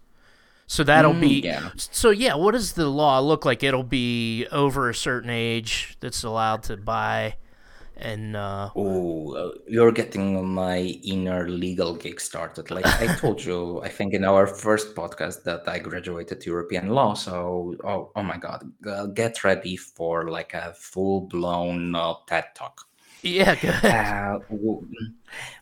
So 0.67 0.83
that'll 0.83 1.13
Mm, 1.13 1.21
be 1.21 1.43
yeah 1.43 1.71
so. 1.77 2.11
Yeah, 2.11 2.35
what 2.35 2.53
does 2.53 2.73
the 2.73 2.87
law 2.89 3.19
look 3.19 3.45
like? 3.45 3.63
It'll 3.63 3.83
be 3.83 4.47
over 4.51 4.89
a 4.89 4.95
certain 4.95 5.29
age 5.29 5.97
that's 6.01 6.23
allowed 6.23 6.63
to 6.63 6.77
buy, 6.77 7.35
and 8.01 8.35
uh, 8.35 8.69
Oh, 8.75 9.53
you're 9.67 9.91
getting 9.91 10.47
my 10.47 10.79
inner 11.03 11.47
legal 11.49 11.95
gig 11.95 12.19
started. 12.19 12.71
Like 12.71 12.85
I 12.85 13.15
told 13.19 13.43
you, 13.43 13.81
I 13.81 13.89
think 13.89 14.13
in 14.13 14.23
our 14.23 14.47
first 14.47 14.95
podcast 14.95 15.43
that 15.43 15.67
I 15.67 15.79
graduated 15.79 16.45
European 16.45 16.89
law. 16.89 17.13
So, 17.13 17.75
oh, 17.83 18.11
oh 18.15 18.23
my 18.23 18.37
God, 18.37 18.69
uh, 18.87 19.05
get 19.07 19.43
ready 19.43 19.77
for 19.77 20.29
like 20.29 20.53
a 20.53 20.73
full 20.73 21.21
blown 21.21 21.95
uh, 21.95 22.13
TED 22.27 22.45
talk. 22.55 22.87
yeah. 23.23 23.55
Uh, 23.83 24.39
w- 24.49 24.87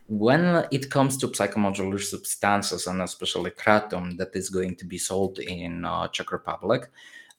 when 0.08 0.66
it 0.70 0.90
comes 0.90 1.16
to 1.18 1.28
psychomodular 1.28 2.00
substances 2.00 2.86
and 2.86 3.02
especially 3.02 3.50
kratom 3.50 4.16
that 4.16 4.34
is 4.34 4.48
going 4.50 4.74
to 4.76 4.84
be 4.84 4.98
sold 4.98 5.38
in 5.38 5.84
uh, 5.84 6.08
Czech 6.08 6.32
Republic, 6.32 6.90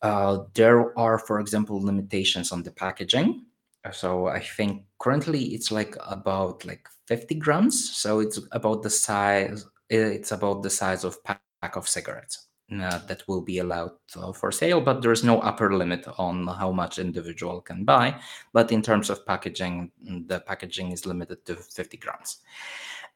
uh, 0.02 0.40
there 0.54 0.98
are, 0.98 1.18
for 1.20 1.40
example, 1.40 1.82
limitations 1.82 2.52
on 2.52 2.64
the 2.64 2.72
packaging. 2.72 3.46
So 3.92 4.28
I 4.28 4.40
think 4.40 4.84
currently 5.00 5.56
it's 5.56 5.72
like 5.72 5.96
about 6.06 6.64
like 6.66 6.88
50 7.08 7.36
grams. 7.36 7.98
So 7.98 8.20
it's 8.20 8.40
about 8.52 8.84
the 8.84 8.90
size. 8.90 9.66
It's 9.90 10.32
about 10.32 10.64
the 10.64 10.70
size 10.70 11.04
of 11.04 11.24
pack 11.24 11.42
of 11.76 11.88
cigarettes 11.88 12.48
that 12.80 13.24
will 13.28 13.42
be 13.42 13.60
allowed 13.60 13.92
uh, 14.16 14.32
for 14.32 14.52
sale, 14.52 14.82
but 14.82 15.02
there 15.02 15.12
is 15.12 15.24
no 15.24 15.40
upper 15.42 15.74
limit 15.76 16.08
on 16.18 16.48
how 16.48 16.72
much 16.72 17.00
individual 17.00 17.62
can 17.62 17.84
buy. 17.84 18.16
But 18.54 18.72
in 18.72 18.82
terms 18.82 19.10
of 19.10 19.26
packaging, 19.26 19.92
the 20.28 20.40
packaging 20.40 20.92
is 20.92 21.06
limited 21.06 21.46
to 21.46 21.56
50 21.56 21.98
grams. 21.98 22.38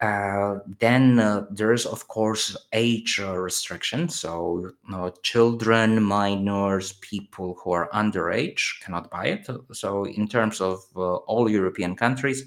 Uh, 0.01 0.59
then 0.79 1.19
uh, 1.19 1.45
there 1.50 1.71
is, 1.71 1.85
of 1.85 2.07
course, 2.09 2.57
age 2.74 3.19
uh, 3.24 3.38
restriction. 3.38 4.09
So, 4.09 4.71
uh, 4.93 5.12
children, 5.24 6.03
minors, 6.03 6.93
people 6.93 7.57
who 7.63 7.71
are 7.71 7.89
underage 7.91 8.81
cannot 8.81 9.09
buy 9.09 9.27
it. 9.27 9.47
So, 9.71 10.03
in 10.05 10.27
terms 10.27 10.59
of 10.59 10.83
uh, 10.97 11.15
all 11.27 11.50
European 11.50 11.95
countries 11.95 12.43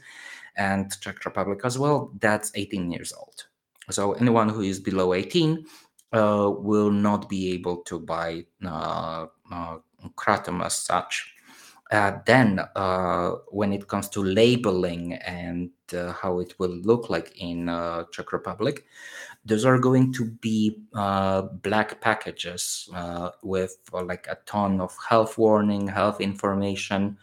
and 0.57 0.93
Czech 1.01 1.25
Republic 1.25 1.61
as 1.65 1.79
well, 1.79 2.13
that's 2.21 2.53
18 2.55 2.93
years 2.93 3.15
old. 3.15 3.47
So, 3.91 4.13
anyone 4.13 4.51
who 4.51 4.61
is 4.61 4.79
below 4.79 5.15
18 5.15 5.65
uh, 6.13 6.51
will 6.57 6.91
not 6.91 7.29
be 7.29 7.53
able 7.53 7.79
to 7.79 7.99
buy 7.99 8.45
uh, 8.65 9.27
uh, 9.53 9.79
kratom 10.17 10.65
as 10.65 10.77
such. 10.77 11.35
Uh, 11.91 12.13
then, 12.27 12.61
when 13.51 13.73
it 13.73 13.89
comes 13.89 14.09
to 14.11 14.23
labeling 14.23 15.15
and 15.15 15.71
how 15.91 16.39
it 16.39 16.59
will 16.59 16.77
look 16.83 17.09
like 17.09 17.33
in 17.41 17.67
Czech 18.13 18.33
Republic, 18.33 18.85
those 19.47 19.65
are 19.65 19.79
going 19.79 20.13
to 20.13 20.27
be 20.27 20.83
black 21.63 21.99
packages 22.03 22.91
with 23.43 23.79
like 23.93 24.27
a 24.29 24.37
ton 24.45 24.83
of 24.83 24.95
health 25.09 25.39
warning, 25.39 25.89
health 25.89 26.21
information. 26.21 27.17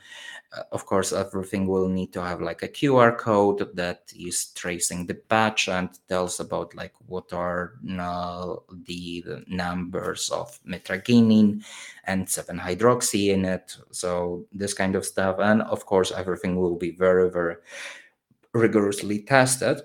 Of 0.71 0.85
course, 0.85 1.11
everything 1.11 1.67
will 1.67 1.87
need 1.87 2.13
to 2.13 2.21
have 2.23 2.41
like 2.41 2.63
a 2.63 2.67
QR 2.67 3.17
code 3.17 3.75
that 3.75 4.11
is 4.17 4.47
tracing 4.47 5.05
the 5.05 5.15
batch 5.27 5.67
and 5.67 5.89
tells 6.07 6.39
about 6.39 6.75
like 6.75 6.93
what 7.07 7.33
are 7.33 7.73
uh, 7.99 8.55
the, 8.85 9.43
numbers 9.47 10.29
of 10.29 10.59
mitragynine 10.67 11.63
and 12.05 12.29
7 12.29 12.59
hydroxy 12.59 13.33
in 13.33 13.45
it. 13.45 13.75
So 13.91 14.45
this 14.53 14.73
kind 14.73 14.95
of 14.95 15.05
stuff, 15.05 15.37
and 15.39 15.61
of 15.63 15.85
course, 15.85 16.11
everything 16.11 16.55
will 16.55 16.75
be 16.75 16.91
very, 16.91 17.29
very 17.29 17.55
rigorously 18.53 19.19
tested 19.19 19.81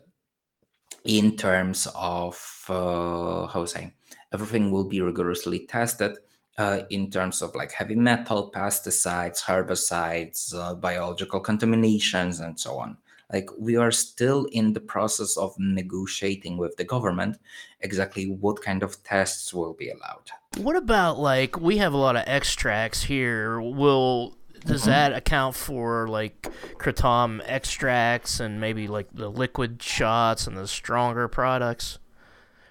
in 1.05 1.37
terms 1.37 1.89
of 1.95 2.65
uh, 2.69 3.47
how 3.47 3.65
say 3.65 3.93
everything 4.33 4.71
will 4.71 4.85
be 4.85 5.01
rigorously 5.01 5.67
tested 5.67 6.17
uh, 6.59 6.81
in 6.91 7.11
terms 7.11 7.43
of 7.43 7.55
like 7.55 7.73
heavy 7.73 7.95
metal 7.95 8.51
pesticides 8.55 9.43
herbicides 9.45 10.55
uh, 10.55 10.75
biological 10.75 11.41
contaminations 11.41 12.41
and 12.41 12.59
so 12.59 12.79
on 12.79 12.97
like 13.33 13.49
we 13.59 13.77
are 13.77 13.93
still 13.93 14.47
in 14.47 14.73
the 14.73 14.81
process 14.81 15.37
of 15.37 15.55
negotiating 15.59 16.57
with 16.57 16.77
the 16.77 16.85
government 16.85 17.39
exactly 17.81 18.27
what 18.27 18.61
kind 18.63 18.83
of 18.83 19.03
tests 19.05 19.55
will 19.55 19.73
be 19.75 19.89
allowed 19.91 20.31
What 20.57 20.77
about 20.77 21.19
like 21.19 21.61
we 21.61 21.79
have 21.79 21.93
a 21.93 21.97
lot 21.97 22.17
of 22.17 22.25
extracts 22.27 23.05
here? 23.05 23.61
Will 23.61 24.37
does 24.67 24.83
Mhm. 24.83 24.87
that 24.87 25.13
account 25.15 25.55
for 25.55 26.09
like 26.09 26.43
kratom 26.77 27.41
extracts 27.47 28.41
and 28.41 28.61
maybe 28.61 28.89
like 28.89 29.09
the 29.15 29.31
liquid 29.31 29.81
shots 29.83 30.47
and 30.49 30.57
the 30.57 30.67
stronger 30.67 31.29
products? 31.29 31.99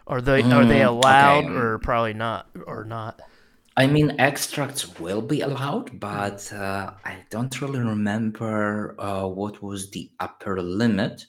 Are 0.06 0.22
they 0.22 0.42
are 0.44 0.66
they 0.66 0.82
Mm, 0.82 0.88
allowed 0.88 1.46
okay. 1.46 1.54
or 1.56 1.80
probably 1.80 2.14
not 2.14 2.48
or 2.68 2.84
not? 2.84 3.22
I 3.80 3.88
mean, 3.88 4.20
extracts 4.20 5.00
will 5.00 5.22
be 5.22 5.40
allowed, 5.40 6.02
but 6.02 6.52
uh, 6.52 6.92
I 7.06 7.24
don't 7.30 7.62
really 7.62 7.80
remember 7.80 8.94
uh, 9.00 9.26
what 9.26 9.64
was 9.64 9.90
the 9.92 10.12
upper 10.20 10.62
limit 10.62 11.26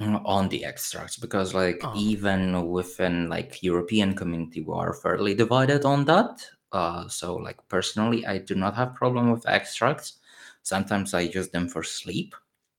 uh, 0.00 0.20
on 0.24 0.48
the 0.48 0.64
extracts 0.64 1.18
because, 1.18 1.52
like, 1.52 1.80
Oh. 1.84 1.92
even 1.94 2.70
within 2.70 3.28
like 3.28 3.62
European 3.62 4.14
community, 4.14 4.62
we 4.62 4.72
are 4.72 4.94
fairly 4.94 5.34
divided 5.34 5.84
on 5.84 6.06
that. 6.06 6.46
Uh, 6.72 7.08
so, 7.08 7.36
like, 7.36 7.60
personally, 7.68 8.24
I 8.24 8.38
do 8.38 8.54
not 8.54 8.74
have 8.74 8.94
problem 8.94 9.30
with 9.30 9.46
extracts. 9.46 10.18
Sometimes 10.62 11.12
I 11.12 11.20
use 11.20 11.50
them 11.50 11.68
for 11.68 11.82
sleep. 11.82 12.34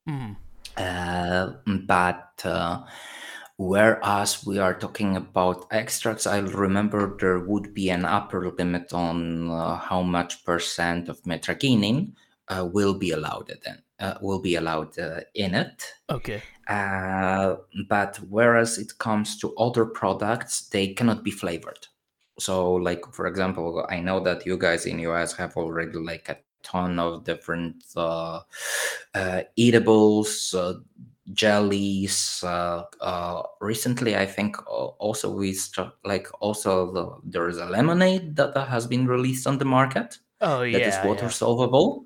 Mm. 0.09 0.35
Uh, 0.75 1.53
but 1.85 2.41
uh, 2.45 2.83
whereas 3.57 4.45
we 4.45 4.59
are 4.59 4.73
talking 4.73 5.15
about 5.15 5.67
extracts, 5.71 6.25
I 6.25 6.39
remember 6.39 7.17
there 7.19 7.39
would 7.39 7.73
be 7.73 7.89
an 7.89 8.05
upper 8.05 8.49
limit 8.49 8.93
on 8.93 9.49
uh, 9.51 9.77
how 9.77 10.01
much 10.01 10.45
percent 10.45 11.09
of 11.09 11.21
mitragynine 11.23 12.13
uh, 12.47 12.67
will 12.71 12.93
be 12.93 13.11
allowed 13.11 13.49
in 13.49 13.81
uh, 13.99 14.15
will 14.21 14.39
be 14.39 14.55
allowed 14.55 14.97
uh, 14.99 15.21
in 15.33 15.55
it. 15.55 15.93
Okay. 16.09 16.41
Uh, 16.67 17.55
but 17.87 18.17
whereas 18.29 18.77
it 18.77 18.97
comes 18.97 19.37
to 19.39 19.55
other 19.55 19.85
products, 19.85 20.67
they 20.69 20.93
cannot 20.93 21.23
be 21.23 21.31
flavored. 21.31 21.87
So, 22.39 22.73
like 22.73 23.13
for 23.13 23.25
example, 23.25 23.85
I 23.89 23.99
know 23.99 24.19
that 24.21 24.45
you 24.45 24.57
guys 24.57 24.85
in 24.85 24.99
US 24.99 25.33
have 25.33 25.55
already 25.57 25.97
like 25.97 26.29
a 26.29 26.37
ton 26.63 26.99
of 26.99 27.23
different 27.23 27.83
uh, 27.95 28.41
uh, 29.15 29.41
eatables, 29.55 30.53
uh, 30.53 30.73
jellies. 31.33 32.43
Uh, 32.43 32.83
uh, 33.01 33.43
recently, 33.59 34.15
I 34.15 34.25
think 34.25 34.55
also 34.99 35.31
we 35.31 35.53
st- 35.53 35.91
like 36.05 36.27
also 36.39 36.91
the, 36.93 37.17
there 37.23 37.49
is 37.49 37.57
a 37.57 37.65
lemonade 37.65 38.35
that 38.35 38.55
has 38.67 38.87
been 38.87 39.07
released 39.07 39.47
on 39.47 39.57
the 39.57 39.65
market 39.65 40.19
Oh 40.41 40.59
that 40.59 40.81
is 40.81 40.95
yeah. 40.95 41.05
water 41.05 41.25
yeah. 41.25 41.29
solvable. 41.29 42.05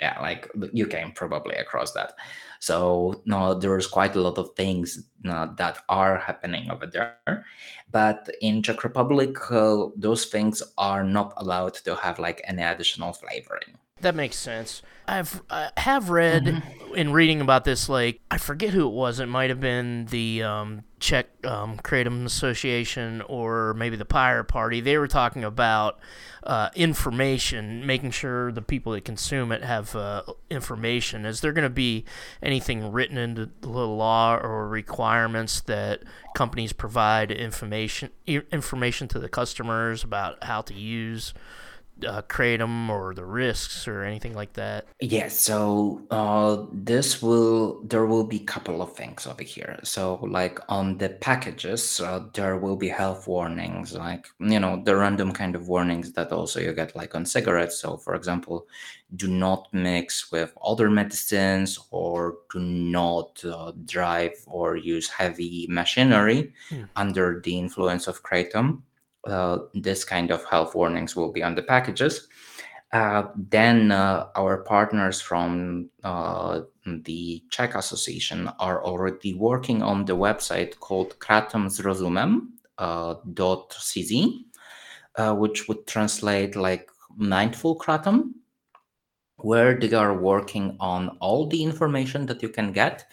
Yeah, 0.00 0.18
like 0.20 0.50
you 0.72 0.86
came 0.86 1.12
probably 1.12 1.54
across 1.54 1.92
that. 1.92 2.14
So 2.58 3.22
no, 3.24 3.54
there's 3.54 3.86
quite 3.86 4.16
a 4.16 4.20
lot 4.20 4.36
of 4.38 4.54
things 4.56 5.08
uh, 5.28 5.46
that 5.56 5.78
are 5.88 6.18
happening 6.18 6.70
over 6.70 6.86
there, 6.86 7.44
but 7.90 8.28
in 8.40 8.62
Czech 8.62 8.82
Republic, 8.84 9.36
uh, 9.50 9.86
those 9.96 10.24
things 10.26 10.62
are 10.76 11.04
not 11.04 11.34
allowed 11.36 11.74
to 11.74 11.94
have 11.94 12.18
like 12.18 12.40
any 12.44 12.62
additional 12.62 13.12
flavoring. 13.12 13.78
that 14.00 14.14
makes 14.16 14.36
sense. 14.36 14.82
I've 15.06 15.42
I 15.50 15.70
have 15.76 16.10
read 16.10 16.44
mm-hmm. 16.44 16.94
in 16.94 17.12
reading 17.12 17.40
about 17.40 17.64
this, 17.64 17.88
like 17.88 18.20
I 18.30 18.38
forget 18.38 18.70
who 18.70 18.86
it 18.86 18.92
was. 18.92 19.20
It 19.20 19.26
might 19.26 19.50
have 19.50 19.60
been 19.60 20.06
the 20.06 20.42
um, 20.42 20.84
Czech 21.00 21.26
um, 21.44 21.78
Kratom 21.78 22.24
Association 22.24 23.22
or 23.22 23.74
maybe 23.74 23.96
the 23.96 24.04
Pirate 24.04 24.44
Party. 24.44 24.80
They 24.80 24.96
were 24.96 25.08
talking 25.08 25.42
about 25.42 25.98
uh, 26.44 26.70
information, 26.74 27.84
making 27.84 28.12
sure 28.12 28.52
the 28.52 28.62
people 28.62 28.92
that 28.92 29.04
consume 29.04 29.50
it 29.52 29.64
have 29.64 29.94
uh, 29.96 30.22
information. 30.50 31.26
Is 31.26 31.40
there 31.40 31.52
going 31.52 31.64
to 31.64 31.70
be 31.70 32.04
anything 32.40 32.92
written 32.92 33.18
into 33.18 33.50
the 33.60 33.68
law 33.68 34.36
or 34.36 34.68
requirements 34.68 35.60
that 35.62 36.02
companies 36.36 36.72
provide 36.72 37.30
information 37.30 38.10
information 38.26 39.08
to 39.08 39.18
the 39.18 39.28
customers 39.28 40.04
about 40.04 40.44
how 40.44 40.62
to 40.62 40.74
use? 40.74 41.34
Uh, 42.04 42.22
kratom 42.22 42.88
or 42.88 43.14
the 43.14 43.24
risks 43.24 43.86
or 43.88 44.04
anything 44.04 44.34
like 44.34 44.54
that? 44.54 44.86
Yes, 45.00 45.38
so 45.38 46.02
uh, 46.10 46.64
this 46.72 47.22
will 47.22 47.82
there 47.84 48.06
will 48.06 48.24
be 48.24 48.36
a 48.36 48.44
couple 48.44 48.82
of 48.82 48.94
things 48.94 49.26
over 49.26 49.42
here. 49.42 49.78
So 49.82 50.14
like 50.22 50.58
on 50.68 50.98
the 50.98 51.10
packages, 51.10 52.00
uh, 52.00 52.24
there 52.34 52.56
will 52.56 52.76
be 52.76 52.88
health 52.88 53.26
warnings, 53.26 53.94
like 53.94 54.26
you 54.38 54.60
know 54.60 54.82
the 54.84 54.96
random 54.96 55.32
kind 55.32 55.54
of 55.54 55.68
warnings 55.68 56.12
that 56.12 56.32
also 56.32 56.60
you 56.60 56.72
get 56.72 56.96
like 56.96 57.14
on 57.14 57.24
cigarettes. 57.24 57.80
So 57.80 57.96
for 57.96 58.14
example, 58.14 58.66
do 59.16 59.28
not 59.28 59.68
mix 59.72 60.30
with 60.32 60.56
other 60.64 60.90
medicines 60.90 61.78
or 61.90 62.38
do 62.52 62.60
not 62.60 63.44
uh, 63.44 63.72
drive 63.84 64.32
or 64.46 64.76
use 64.76 65.08
heavy 65.08 65.66
machinery 65.68 66.52
hmm. 66.68 66.84
under 66.96 67.40
the 67.44 67.58
influence 67.58 68.06
of 68.06 68.22
kratom 68.22 68.82
this 69.74 70.04
kind 70.04 70.30
of 70.30 70.44
health 70.44 70.74
warnings 70.74 71.14
will 71.16 71.32
be 71.32 71.42
on 71.42 71.54
the 71.54 71.62
packages. 71.62 72.28
Uh, 72.92 73.28
then 73.34 73.90
uh, 73.90 74.26
our 74.36 74.58
partners 74.64 75.20
from 75.20 75.88
uh, 76.04 76.60
the 76.84 77.42
Czech 77.50 77.74
Association 77.74 78.50
are 78.58 78.84
already 78.84 79.32
working 79.32 79.82
on 79.82 80.04
the 80.04 80.14
website 80.14 80.78
called 80.78 81.18
kratom 81.18 81.70
uh, 82.76 83.14
uh, 85.16 85.34
which 85.34 85.68
would 85.68 85.86
translate 85.86 86.54
like 86.54 86.90
mindful 87.16 87.78
kratom, 87.78 88.32
where 89.36 89.78
they 89.78 89.94
are 89.94 90.14
working 90.18 90.76
on 90.78 91.16
all 91.20 91.46
the 91.46 91.62
information 91.62 92.26
that 92.26 92.42
you 92.42 92.50
can 92.50 92.72
get 92.72 93.06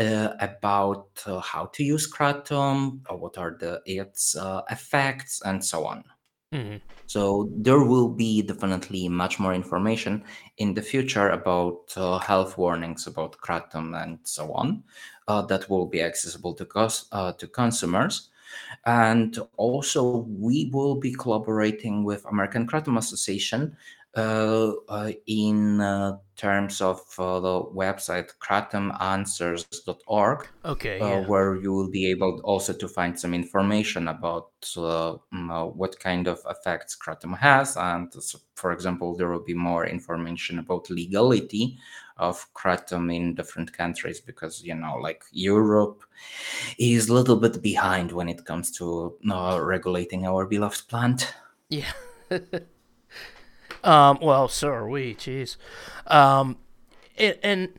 uh, 0.00 0.34
about 0.40 1.08
uh, 1.26 1.40
how 1.40 1.66
to 1.66 1.84
use 1.84 2.10
kratom, 2.10 3.00
or 3.08 3.18
what 3.18 3.38
are 3.38 3.56
the 3.60 3.80
its 3.84 4.34
uh, 4.34 4.62
effects, 4.70 5.42
and 5.44 5.64
so 5.64 5.84
on. 5.84 6.02
Mm-hmm. 6.52 6.76
So 7.06 7.50
there 7.56 7.82
will 7.82 8.08
be 8.08 8.42
definitely 8.42 9.08
much 9.08 9.38
more 9.38 9.52
information 9.52 10.24
in 10.58 10.74
the 10.74 10.82
future 10.82 11.30
about 11.30 11.92
uh, 11.96 12.18
health 12.18 12.56
warnings 12.56 13.06
about 13.06 13.36
kratom 13.38 14.00
and 14.00 14.18
so 14.22 14.52
on 14.52 14.84
uh, 15.28 15.42
that 15.42 15.68
will 15.68 15.86
be 15.86 16.02
accessible 16.02 16.54
to 16.54 16.64
cos- 16.64 17.06
uh, 17.12 17.32
to 17.32 17.46
consumers. 17.46 18.30
And 18.84 19.38
also, 19.56 20.26
we 20.28 20.70
will 20.72 20.96
be 20.96 21.12
collaborating 21.12 22.04
with 22.04 22.24
American 22.26 22.66
Kratom 22.66 22.98
Association 22.98 23.62
uh, 23.62 23.66
uh, 23.66 23.99
in 24.16 25.80
uh, 25.80 26.18
terms 26.36 26.80
of 26.80 27.00
the 27.16 27.64
website 27.74 28.30
kratomanswers.org, 28.40 30.48
okay, 30.64 30.98
yeah. 30.98 31.26
where 31.26 31.56
you 31.56 31.72
will 31.72 31.90
be 31.90 32.10
able 32.10 32.40
also 32.42 32.72
to 32.72 32.88
find 32.88 33.18
some 33.18 33.34
information 33.34 34.08
about 34.08 34.50
mm, 34.62 35.74
what 35.74 36.00
kind 36.00 36.26
of 36.26 36.40
effects 36.48 36.96
kratom 36.96 37.38
has, 37.38 37.76
and 37.76 38.12
for 38.54 38.72
example, 38.72 39.16
there 39.16 39.28
will 39.28 39.44
be 39.44 39.54
more 39.54 39.86
information 39.86 40.58
about 40.58 40.90
legality 40.90 41.78
of 42.16 42.52
kratom 42.52 43.14
in 43.14 43.34
different 43.34 43.72
countries 43.72 44.20
because 44.20 44.62
you 44.62 44.74
know 44.74 44.96
like 44.96 45.24
europe 45.32 46.02
is 46.78 47.08
a 47.08 47.14
little 47.14 47.36
bit 47.36 47.62
behind 47.62 48.12
when 48.12 48.28
it 48.28 48.44
comes 48.44 48.70
to 48.70 49.16
uh, 49.30 49.58
regulating 49.62 50.26
our 50.26 50.44
beloved 50.44 50.86
plant. 50.86 51.32
Yeah 51.70 51.90
Um, 53.82 54.18
well, 54.20 54.48
so 54.48 54.68
are 54.68 54.88
we. 54.88 55.14
Jeez. 55.14 55.56
Um, 56.06 56.56
it, 57.16 57.40
and 57.42 57.70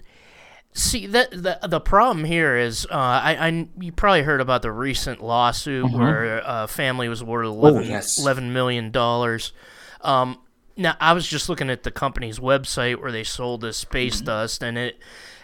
see 0.74 1.06
that 1.06 1.32
the 1.32 1.60
the 1.68 1.82
problem 1.82 2.26
here 2.26 2.56
is 2.56 2.86
uh, 2.86 2.96
I, 2.96 3.48
I 3.48 3.68
you 3.80 3.92
probably 3.92 4.24
heard 4.24 4.42
about 4.42 4.62
the 4.62 4.72
recent 4.72 5.22
lawsuit 5.22 5.86
mm-hmm. 5.86 6.00
where 6.00 6.42
a 6.46 6.68
family 6.68 7.10
was 7.10 7.22
awarded 7.22 7.50
11, 7.50 7.84
oh, 7.84 7.86
yes. 7.86 8.20
11 8.20 8.54
million 8.54 8.92
dollars. 8.92 9.52
Um, 10.02 10.40
now 10.78 10.96
I 11.00 11.14
was 11.14 11.28
just 11.28 11.50
looking 11.50 11.70
at 11.70 11.84
the 11.84 11.92
company's 11.92 12.40
website 12.40 13.02
where 13.02 13.12
they 13.12 13.24
sold 13.24 13.62
this 13.62 13.78
space 13.78 14.18
mm-hmm. 14.18 14.26
dust, 14.26 14.64
and 14.64 14.78
it 14.78 15.00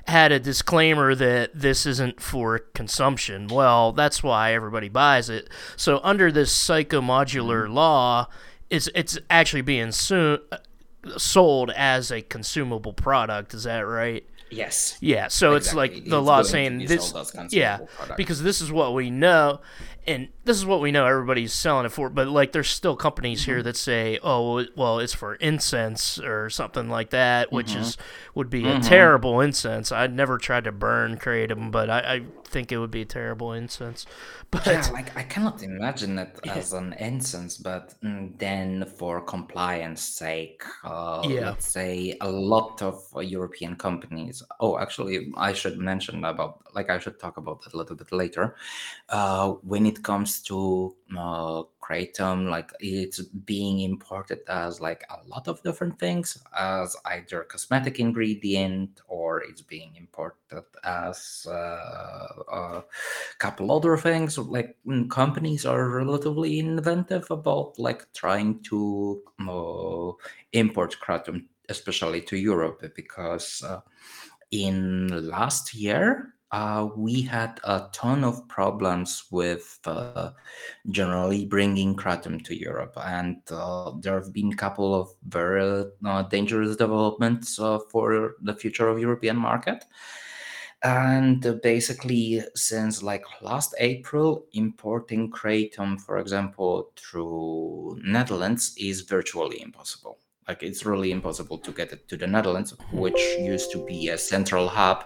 had 0.07 0.31
a 0.31 0.39
disclaimer 0.39 1.13
that 1.15 1.51
this 1.53 1.85
isn't 1.85 2.21
for 2.21 2.59
consumption. 2.59 3.47
Well, 3.47 3.91
that's 3.91 4.23
why 4.23 4.53
everybody 4.53 4.87
buys 4.87 5.29
it. 5.29 5.49
So 5.75 5.99
under 6.01 6.31
this 6.31 6.57
psychomodular 6.57 7.65
mm-hmm. 7.65 7.73
law, 7.73 8.27
it's 8.69 8.89
it's 8.95 9.17
actually 9.29 9.61
being 9.61 9.91
so, 9.91 10.39
sold 11.17 11.71
as 11.71 12.11
a 12.11 12.21
consumable 12.21 12.93
product. 12.93 13.53
Is 13.53 13.63
that 13.63 13.81
right? 13.81 14.25
Yes. 14.49 14.97
Yeah. 15.01 15.27
So 15.27 15.55
exactly. 15.55 15.57
it's 15.57 15.73
like 15.75 16.09
the 16.09 16.17
it's 16.19 16.27
law 16.27 16.41
saying 16.41 16.85
this. 16.85 17.13
Yeah, 17.49 17.79
product. 17.97 18.17
because 18.17 18.41
this 18.41 18.61
is 18.61 18.71
what 18.71 18.93
we 18.93 19.09
know, 19.09 19.59
and 20.05 20.29
this 20.45 20.55
is 20.57 20.65
what 20.65 20.79
we 20.79 20.91
know 20.91 21.05
everybody's 21.05 21.51
selling 21.51 21.85
it 21.85 21.91
for. 21.91 22.09
But 22.09 22.27
like, 22.27 22.53
there's 22.53 22.69
still 22.69 22.95
companies 22.95 23.41
mm-hmm. 23.41 23.51
here 23.51 23.63
that 23.63 23.75
say, 23.75 24.19
"Oh, 24.23 24.65
well, 24.75 24.99
it's 24.99 25.13
for 25.13 25.35
incense 25.35 26.17
or 26.19 26.49
something 26.49 26.89
like 26.89 27.09
that," 27.09 27.51
which 27.51 27.71
mm-hmm. 27.71 27.81
is 27.81 27.97
would 28.35 28.49
be 28.49 28.63
mm-hmm. 28.63 28.79
a 28.79 28.81
terrible 28.81 29.41
incense. 29.41 29.91
I'd 29.91 30.13
never 30.13 30.37
tried 30.37 30.63
to 30.63 30.71
burn 30.71 31.17
kratom, 31.17 31.69
but 31.71 31.89
I, 31.89 31.99
I 31.99 32.21
think 32.47 32.71
it 32.71 32.77
would 32.77 32.91
be 32.91 33.01
a 33.01 33.05
terrible 33.05 33.53
incense. 33.53 34.05
But 34.49 34.65
yeah, 34.65 34.87
like 34.93 35.15
I 35.17 35.23
cannot 35.23 35.61
imagine 35.61 36.17
it 36.19 36.39
yeah. 36.45 36.55
as 36.55 36.71
an 36.73 36.93
incense, 36.93 37.57
but 37.57 37.93
mm, 38.01 38.37
then 38.37 38.85
for 38.97 39.19
compliance 39.21 40.01
sake, 40.01 40.63
uh, 40.85 41.21
yeah. 41.27 41.49
let's 41.49 41.67
say 41.67 42.17
a 42.21 42.29
lot 42.29 42.81
of 42.81 42.95
European 43.21 43.75
companies. 43.75 44.41
Oh, 44.61 44.77
actually, 44.77 45.33
I 45.35 45.51
should 45.51 45.77
mention 45.77 46.23
about 46.23 46.63
like 46.73 46.89
I 46.89 46.99
should 46.99 47.19
talk 47.19 47.35
about 47.37 47.61
that 47.63 47.73
a 47.73 47.77
little 47.77 47.95
bit 47.95 48.11
later. 48.11 48.55
Uh, 49.09 49.51
when 49.63 49.85
it 49.85 50.01
comes 50.01 50.41
to 50.43 50.95
uh, 51.15 51.63
kratom 51.81 52.49
like 52.49 52.71
it's 52.79 53.21
being 53.21 53.79
imported 53.79 54.39
as 54.49 54.81
like 54.81 55.03
a 55.09 55.27
lot 55.27 55.47
of 55.47 55.61
different 55.63 55.97
things 55.99 56.37
as 56.57 56.95
either 57.05 57.43
cosmetic 57.43 57.99
ingredient 57.99 59.01
or 59.07 59.41
it's 59.41 59.61
being 59.61 59.95
imported 59.95 60.63
as 60.83 61.47
uh, 61.49 62.27
a 62.51 62.83
couple 63.37 63.71
other 63.71 63.95
things. 63.97 64.37
Like 64.37 64.75
mm, 64.85 65.09
companies 65.09 65.65
are 65.65 65.89
relatively 65.89 66.59
inventive 66.59 67.29
about 67.31 67.79
like 67.79 68.11
trying 68.13 68.61
to 68.63 69.21
uh, 69.47 70.11
import 70.53 70.95
kratom 71.01 71.45
especially 71.69 72.21
to 72.21 72.37
europe 72.37 72.81
because 72.95 73.61
uh, 73.63 73.81
in 74.51 75.07
last 75.27 75.73
year 75.73 76.33
uh, 76.51 76.87
we 76.95 77.21
had 77.21 77.59
a 77.65 77.87
ton 77.91 78.23
of 78.23 78.47
problems 78.47 79.25
with 79.31 79.79
uh, 79.85 80.31
generally 80.89 81.45
bringing 81.45 81.95
kratom 81.95 82.43
to 82.45 82.57
Europe, 82.57 82.93
and 83.03 83.37
uh, 83.51 83.91
there 83.99 84.15
have 84.15 84.31
been 84.31 84.53
a 84.53 84.55
couple 84.55 84.95
of 84.95 85.09
very 85.27 85.85
uh, 86.05 86.21
dangerous 86.23 86.77
developments 86.77 87.59
uh, 87.59 87.79
for 87.91 88.35
the 88.41 88.53
future 88.53 88.87
of 88.87 88.99
European 88.99 89.35
market. 89.35 89.83
And 90.83 91.59
basically, 91.63 92.43
since 92.55 93.01
like 93.01 93.25
last 93.41 93.73
April, 93.79 94.45
importing 94.53 95.31
kratom, 95.31 95.99
for 95.99 96.17
example, 96.19 96.91
through 96.95 97.99
Netherlands 98.05 98.73
is 98.77 99.01
virtually 99.01 99.61
impossible. 99.61 100.19
Like 100.47 100.63
it's 100.63 100.85
really 100.85 101.11
impossible 101.11 101.57
to 101.57 101.71
get 101.71 101.91
it 101.91 102.07
to 102.07 102.15
the 102.15 102.27
Netherlands, 102.27 102.73
which 102.93 103.19
used 103.39 103.71
to 103.71 103.83
be 103.85 104.09
a 104.09 104.17
central 104.17 104.69
hub 104.69 105.03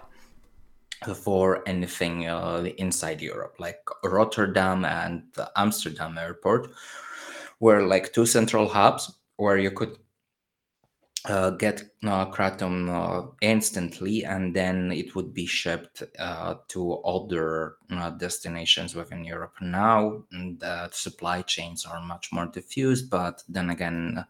for 1.06 1.66
anything 1.68 2.28
uh, 2.28 2.64
inside 2.78 3.20
Europe, 3.20 3.56
like 3.58 3.80
Rotterdam 4.04 4.84
and 4.84 5.22
Amsterdam 5.56 6.18
airport, 6.18 6.70
were 7.60 7.86
like 7.86 8.12
two 8.12 8.26
central 8.26 8.68
hubs 8.68 9.12
where 9.36 9.58
you 9.58 9.70
could 9.70 9.96
uh, 11.24 11.50
get 11.50 11.82
uh, 12.04 12.26
kratom 12.30 12.88
uh, 12.90 13.30
instantly, 13.40 14.24
and 14.24 14.56
then 14.56 14.90
it 14.90 15.14
would 15.14 15.32
be 15.32 15.46
shipped 15.46 16.02
uh, 16.18 16.54
to 16.68 16.94
other 17.02 17.76
uh, 17.90 18.10
destinations 18.10 18.94
within 18.94 19.24
Europe. 19.24 19.54
Now 19.60 20.24
mm, 20.34 20.58
the 20.58 20.90
supply 20.90 21.42
chains 21.42 21.86
are 21.86 22.00
much 22.00 22.32
more 22.32 22.46
diffused, 22.46 23.08
but 23.08 23.44
then 23.48 23.70
again, 23.70 24.24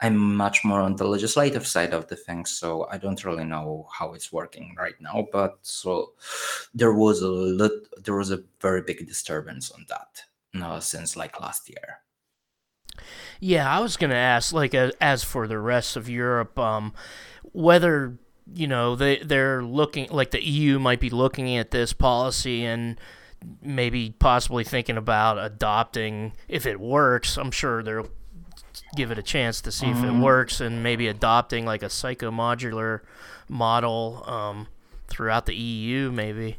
I'm 0.00 0.36
much 0.36 0.64
more 0.64 0.80
on 0.80 0.96
the 0.96 1.08
legislative 1.08 1.66
side 1.66 1.92
of 1.92 2.06
the 2.06 2.16
thing, 2.16 2.46
so 2.46 2.86
I 2.90 2.98
don't 2.98 3.24
really 3.24 3.44
know 3.44 3.88
how 3.92 4.12
it's 4.12 4.32
working 4.32 4.76
right 4.78 5.00
now. 5.00 5.26
But 5.32 5.58
so 5.62 6.12
there 6.74 6.92
was 6.94 7.22
a 7.22 7.28
lit- 7.28 8.04
there 8.04 8.16
was 8.16 8.30
a 8.30 8.44
very 8.60 8.82
big 8.82 9.06
disturbance 9.06 9.70
on 9.72 9.86
that 9.88 10.22
uh, 10.62 10.80
since 10.80 11.16
like 11.16 11.40
last 11.40 11.68
year. 11.68 12.05
Yeah, 13.40 13.70
I 13.70 13.80
was 13.80 13.96
going 13.96 14.10
to 14.10 14.16
ask, 14.16 14.52
like, 14.52 14.74
as, 14.74 15.24
for 15.24 15.46
the 15.46 15.58
rest 15.58 15.96
of 15.96 16.08
Europe, 16.08 16.58
um, 16.58 16.92
whether 17.52 18.18
you 18.54 18.68
know 18.68 18.94
they 18.94 19.18
they're 19.18 19.62
looking 19.62 20.08
like 20.10 20.30
the 20.30 20.44
EU 20.44 20.78
might 20.78 21.00
be 21.00 21.10
looking 21.10 21.56
at 21.56 21.72
this 21.72 21.92
policy 21.92 22.64
and 22.64 23.00
maybe 23.60 24.14
possibly 24.18 24.64
thinking 24.64 24.96
about 24.96 25.38
adopting 25.38 26.32
if 26.48 26.66
it 26.66 26.80
works. 26.80 27.36
I'm 27.36 27.50
sure 27.50 27.82
they'll 27.82 28.08
give 28.94 29.10
it 29.10 29.18
a 29.18 29.22
chance 29.22 29.60
to 29.62 29.72
see 29.72 29.86
mm-hmm. 29.86 29.98
if 29.98 30.04
it 30.04 30.12
mm-hmm. 30.12 30.22
works 30.22 30.60
and 30.60 30.82
maybe 30.82 31.08
adopting 31.08 31.64
like 31.64 31.82
a 31.82 31.86
psychomodular 31.86 33.00
model 33.48 34.24
um, 34.26 34.68
throughout 35.08 35.46
the 35.46 35.54
EU, 35.54 36.10
maybe. 36.10 36.56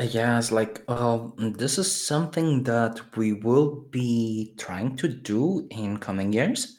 Yes, 0.00 0.50
like 0.50 0.82
uh, 0.88 1.28
this 1.36 1.76
is 1.76 1.94
something 1.94 2.62
that 2.62 2.98
we 3.16 3.34
will 3.34 3.84
be 3.90 4.54
trying 4.56 4.96
to 4.96 5.08
do 5.08 5.68
in 5.70 5.98
coming 5.98 6.32
years, 6.32 6.78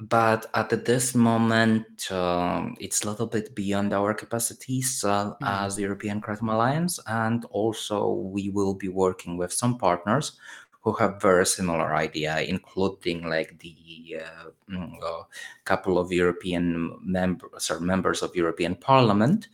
but 0.00 0.46
at 0.52 0.84
this 0.84 1.14
moment, 1.14 2.10
um, 2.10 2.76
it's 2.80 3.04
a 3.04 3.10
little 3.10 3.28
bit 3.28 3.54
beyond 3.54 3.92
our 3.92 4.12
capacities 4.14 5.04
uh, 5.04 5.34
mm. 5.34 5.36
as 5.42 5.76
the 5.76 5.82
European 5.82 6.20
Kratom 6.20 6.52
Alliance, 6.52 6.98
and 7.06 7.44
also 7.50 8.10
we 8.10 8.48
will 8.50 8.74
be 8.74 8.88
working 8.88 9.36
with 9.36 9.52
some 9.52 9.78
partners 9.78 10.32
who 10.80 10.92
have 10.94 11.22
very 11.22 11.46
similar 11.46 11.94
idea, 11.94 12.40
including 12.40 13.28
like 13.28 13.56
the 13.60 14.16
uh, 14.20 14.76
uh, 15.06 15.22
couple 15.64 15.98
of 15.98 16.10
European 16.10 16.98
members 17.00 17.70
or 17.70 17.78
members 17.78 18.22
of 18.22 18.34
European 18.34 18.74
Parliament 18.74 19.46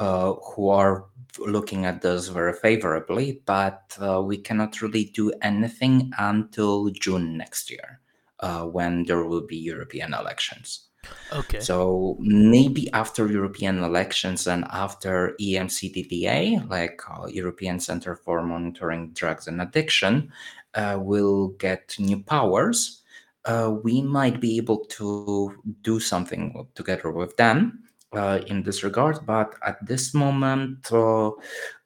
uh, 0.00 0.32
who 0.32 0.70
are 0.70 1.04
looking 1.38 1.84
at 1.86 2.02
those 2.02 2.28
very 2.28 2.52
favorably, 2.52 3.42
but 3.46 3.96
uh, 4.00 4.22
we 4.22 4.36
cannot 4.36 4.80
really 4.82 5.04
do 5.04 5.32
anything 5.42 6.12
until 6.18 6.90
June 6.90 7.36
next 7.36 7.70
year, 7.70 8.00
uh, 8.40 8.64
when 8.64 9.04
there 9.04 9.24
will 9.24 9.46
be 9.46 9.56
European 9.56 10.14
elections. 10.14 10.88
Okay. 11.32 11.60
So 11.60 12.16
maybe 12.20 12.90
after 12.92 13.26
European 13.26 13.82
elections 13.82 14.46
and 14.46 14.64
after 14.70 15.34
EMCDDA, 15.40 16.68
like 16.68 17.00
uh, 17.08 17.26
European 17.26 17.80
Center 17.80 18.16
for 18.16 18.42
Monitoring 18.42 19.12
Drugs 19.12 19.46
and 19.46 19.62
Addiction, 19.62 20.30
uh, 20.74 20.98
will 21.00 21.48
get 21.58 21.96
new 21.98 22.22
powers. 22.22 23.02
Uh, 23.46 23.74
we 23.82 24.02
might 24.02 24.40
be 24.40 24.58
able 24.58 24.84
to 24.84 25.56
do 25.80 25.98
something 25.98 26.68
together 26.74 27.10
with 27.10 27.36
them 27.38 27.84
uh, 28.12 28.40
in 28.46 28.62
this 28.62 28.82
regard. 28.82 29.24
But 29.26 29.54
at 29.66 29.84
this 29.84 30.14
moment, 30.14 30.90
uh, 30.92 31.30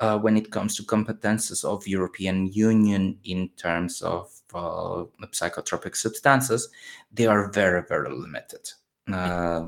uh, 0.00 0.18
when 0.18 0.36
it 0.36 0.50
comes 0.50 0.76
to 0.76 0.82
competences 0.82 1.64
of 1.64 1.86
European 1.86 2.46
Union 2.52 3.18
in 3.24 3.50
terms 3.56 4.02
of 4.02 4.30
uh, 4.54 5.04
psychotropic 5.32 5.96
substances, 5.96 6.68
they 7.12 7.26
are 7.26 7.50
very, 7.50 7.82
very 7.88 8.10
limited. 8.10 8.70
Uh, 9.12 9.66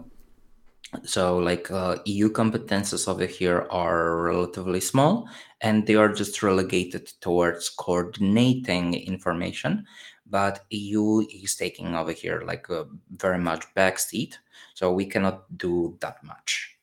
so, 1.04 1.36
like 1.38 1.70
uh, 1.70 1.96
EU 2.04 2.30
competences 2.30 3.08
over 3.08 3.26
here 3.26 3.66
are 3.70 4.22
relatively 4.22 4.80
small, 4.80 5.28
and 5.60 5.86
they 5.86 5.96
are 5.96 6.12
just 6.12 6.42
relegated 6.42 7.12
towards 7.20 7.68
coordinating 7.68 8.94
information. 8.94 9.84
But 10.28 10.64
EU 10.70 11.24
is 11.30 11.54
taking 11.54 11.94
over 11.94 12.12
here 12.12 12.42
like 12.44 12.68
a 12.68 12.86
very 13.10 13.38
much 13.38 13.64
backseat 13.76 14.34
so 14.76 14.92
we 14.92 15.06
cannot 15.06 15.44
do 15.56 15.96
that 16.00 16.22
much 16.22 16.76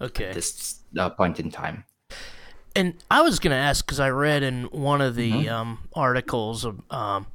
okay 0.00 0.26
at 0.26 0.34
this 0.34 0.80
uh, 0.98 1.08
point 1.10 1.38
in 1.40 1.50
time 1.50 1.84
and 2.74 2.94
i 3.10 3.22
was 3.22 3.38
going 3.38 3.52
to 3.52 3.56
ask 3.56 3.86
because 3.86 4.00
i 4.00 4.10
read 4.10 4.42
in 4.42 4.64
one 4.64 5.00
of 5.00 5.14
the 5.14 5.32
mm-hmm. 5.32 5.54
um, 5.54 5.78
articles 5.94 6.64
of, 6.64 6.80
um, 6.90 7.26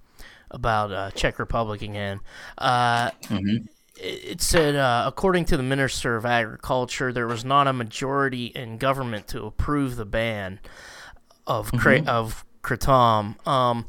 about 0.52 0.92
uh, 0.92 1.10
czech 1.12 1.40
republic 1.40 1.82
again 1.82 2.20
uh, 2.58 3.10
mm-hmm. 3.12 3.66
it, 3.96 4.42
said 4.42 4.76
uh, 4.76 5.06
according 5.08 5.46
to 5.46 5.56
the 5.56 5.64
minister 5.64 6.16
of 6.16 6.26
agriculture 6.26 7.14
there 7.14 7.28
was 7.28 7.46
not 7.46 7.68
a 7.68 7.74
majority 7.74 8.48
in 8.48 8.78
government 8.78 9.28
to 9.28 9.46
approve 9.46 9.96
the 9.96 10.06
ban 10.06 10.60
of 11.48 11.72
mm-hmm. 11.72 12.08
of 12.08 12.44
kratom 12.62 13.48
um, 13.48 13.88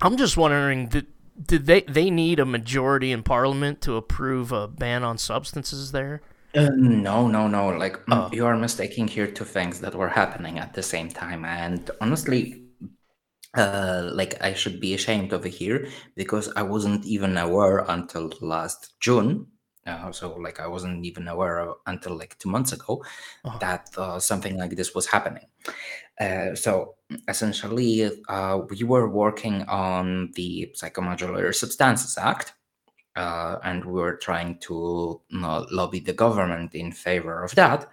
i'm 0.00 0.16
just 0.16 0.36
wondering 0.36 0.88
did, 0.88 1.06
did 1.46 1.66
they 1.66 1.82
they 1.82 2.10
need 2.10 2.40
a 2.40 2.44
majority 2.44 3.12
in 3.12 3.22
parliament 3.22 3.80
to 3.82 3.94
approve 3.94 4.52
a 4.52 4.66
ban 4.66 5.04
on 5.04 5.18
substances 5.18 5.92
there? 5.92 6.20
Uh, 6.54 6.70
no, 6.74 7.28
no, 7.28 7.46
no. 7.46 7.68
Like 7.68 8.00
oh. 8.10 8.30
you 8.32 8.46
are 8.46 8.56
mistaking 8.56 9.06
here 9.06 9.26
two 9.26 9.44
things 9.44 9.80
that 9.80 9.94
were 9.94 10.08
happening 10.08 10.58
at 10.58 10.74
the 10.74 10.82
same 10.82 11.08
time, 11.08 11.44
and 11.44 11.90
honestly, 12.00 12.64
uh, 13.54 14.10
like 14.12 14.42
I 14.42 14.54
should 14.54 14.80
be 14.80 14.94
ashamed 14.94 15.32
over 15.32 15.48
here 15.48 15.88
because 16.16 16.50
I 16.56 16.62
wasn't 16.62 17.04
even 17.04 17.36
aware 17.36 17.84
until 17.88 18.32
last 18.40 18.94
June. 19.00 19.46
Uh, 19.86 20.12
so 20.12 20.36
like 20.36 20.60
I 20.60 20.66
wasn't 20.66 21.04
even 21.06 21.28
aware 21.28 21.72
until 21.86 22.18
like 22.18 22.38
two 22.38 22.50
months 22.50 22.72
ago 22.72 23.02
oh. 23.44 23.56
that 23.60 23.88
uh, 23.96 24.18
something 24.18 24.58
like 24.58 24.76
this 24.76 24.94
was 24.94 25.06
happening. 25.06 25.46
Uh, 26.20 26.54
so 26.54 26.96
essentially, 27.28 28.10
uh, 28.28 28.60
we 28.68 28.82
were 28.82 29.08
working 29.08 29.62
on 29.62 30.32
the 30.34 30.72
Psychomodular 30.76 31.54
Substances 31.54 32.18
Act, 32.18 32.54
uh, 33.16 33.58
and 33.64 33.84
we 33.84 34.00
were 34.00 34.16
trying 34.16 34.58
to 34.58 35.20
you 35.28 35.40
know, 35.40 35.66
lobby 35.70 36.00
the 36.00 36.12
government 36.12 36.74
in 36.74 36.92
favor 36.92 37.42
of 37.42 37.54
that. 37.54 37.88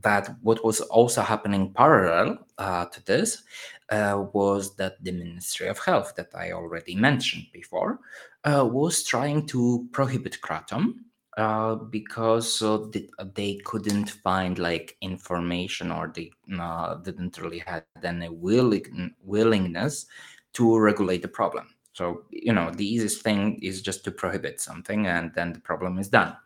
But 0.00 0.30
what 0.42 0.64
was 0.64 0.80
also 0.82 1.22
happening 1.22 1.72
parallel 1.72 2.38
uh, 2.58 2.86
to 2.86 3.04
this 3.04 3.42
uh, 3.90 4.24
was 4.32 4.76
that 4.76 5.02
the 5.02 5.12
Ministry 5.12 5.68
of 5.68 5.78
Health, 5.78 6.14
that 6.16 6.34
I 6.34 6.52
already 6.52 6.94
mentioned 6.94 7.46
before, 7.52 7.98
was 8.44 9.02
trying 9.02 9.46
to 9.48 9.88
prohibit 9.90 10.38
kratom 10.40 10.94
uh, 11.36 11.74
because 11.74 12.62
uh, 12.62 12.78
they, 12.90 13.08
they 13.34 13.60
couldn't 13.64 14.10
find 14.10 14.58
like 14.58 14.96
information 15.00 15.92
or 15.92 16.12
they 16.14 16.30
uh, 16.58 16.94
didn't 16.96 17.38
really 17.38 17.58
had 17.58 17.84
any 18.02 18.28
willing, 18.28 19.14
willingness 19.22 20.06
to 20.54 20.78
regulate 20.78 21.22
the 21.22 21.28
problem. 21.28 21.68
So 21.92 22.24
you 22.30 22.52
know 22.52 22.70
the 22.70 22.86
easiest 22.86 23.22
thing 23.22 23.58
is 23.62 23.80
just 23.80 24.04
to 24.04 24.10
prohibit 24.10 24.60
something, 24.60 25.06
and 25.06 25.32
then 25.34 25.52
the 25.52 25.60
problem 25.60 25.98
is 25.98 26.08
done. 26.08 26.36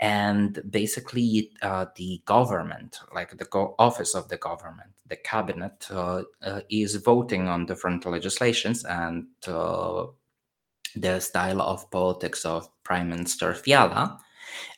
And 0.00 0.60
basically, 0.68 1.52
uh, 1.62 1.86
the 1.96 2.20
government, 2.26 3.00
like 3.14 3.38
the 3.38 3.46
go- 3.46 3.74
office 3.78 4.14
of 4.14 4.28
the 4.28 4.36
government, 4.36 4.90
the 5.06 5.16
cabinet, 5.16 5.86
uh, 5.90 6.24
uh, 6.42 6.60
is 6.68 6.96
voting 6.96 7.48
on 7.48 7.64
different 7.64 8.04
legislations 8.04 8.84
and 8.84 9.26
the 10.96 11.20
style 11.20 11.60
of 11.60 11.90
politics 11.90 12.44
of 12.44 12.68
Prime 12.82 13.08
Minister 13.08 13.54
Fiala 13.54 14.18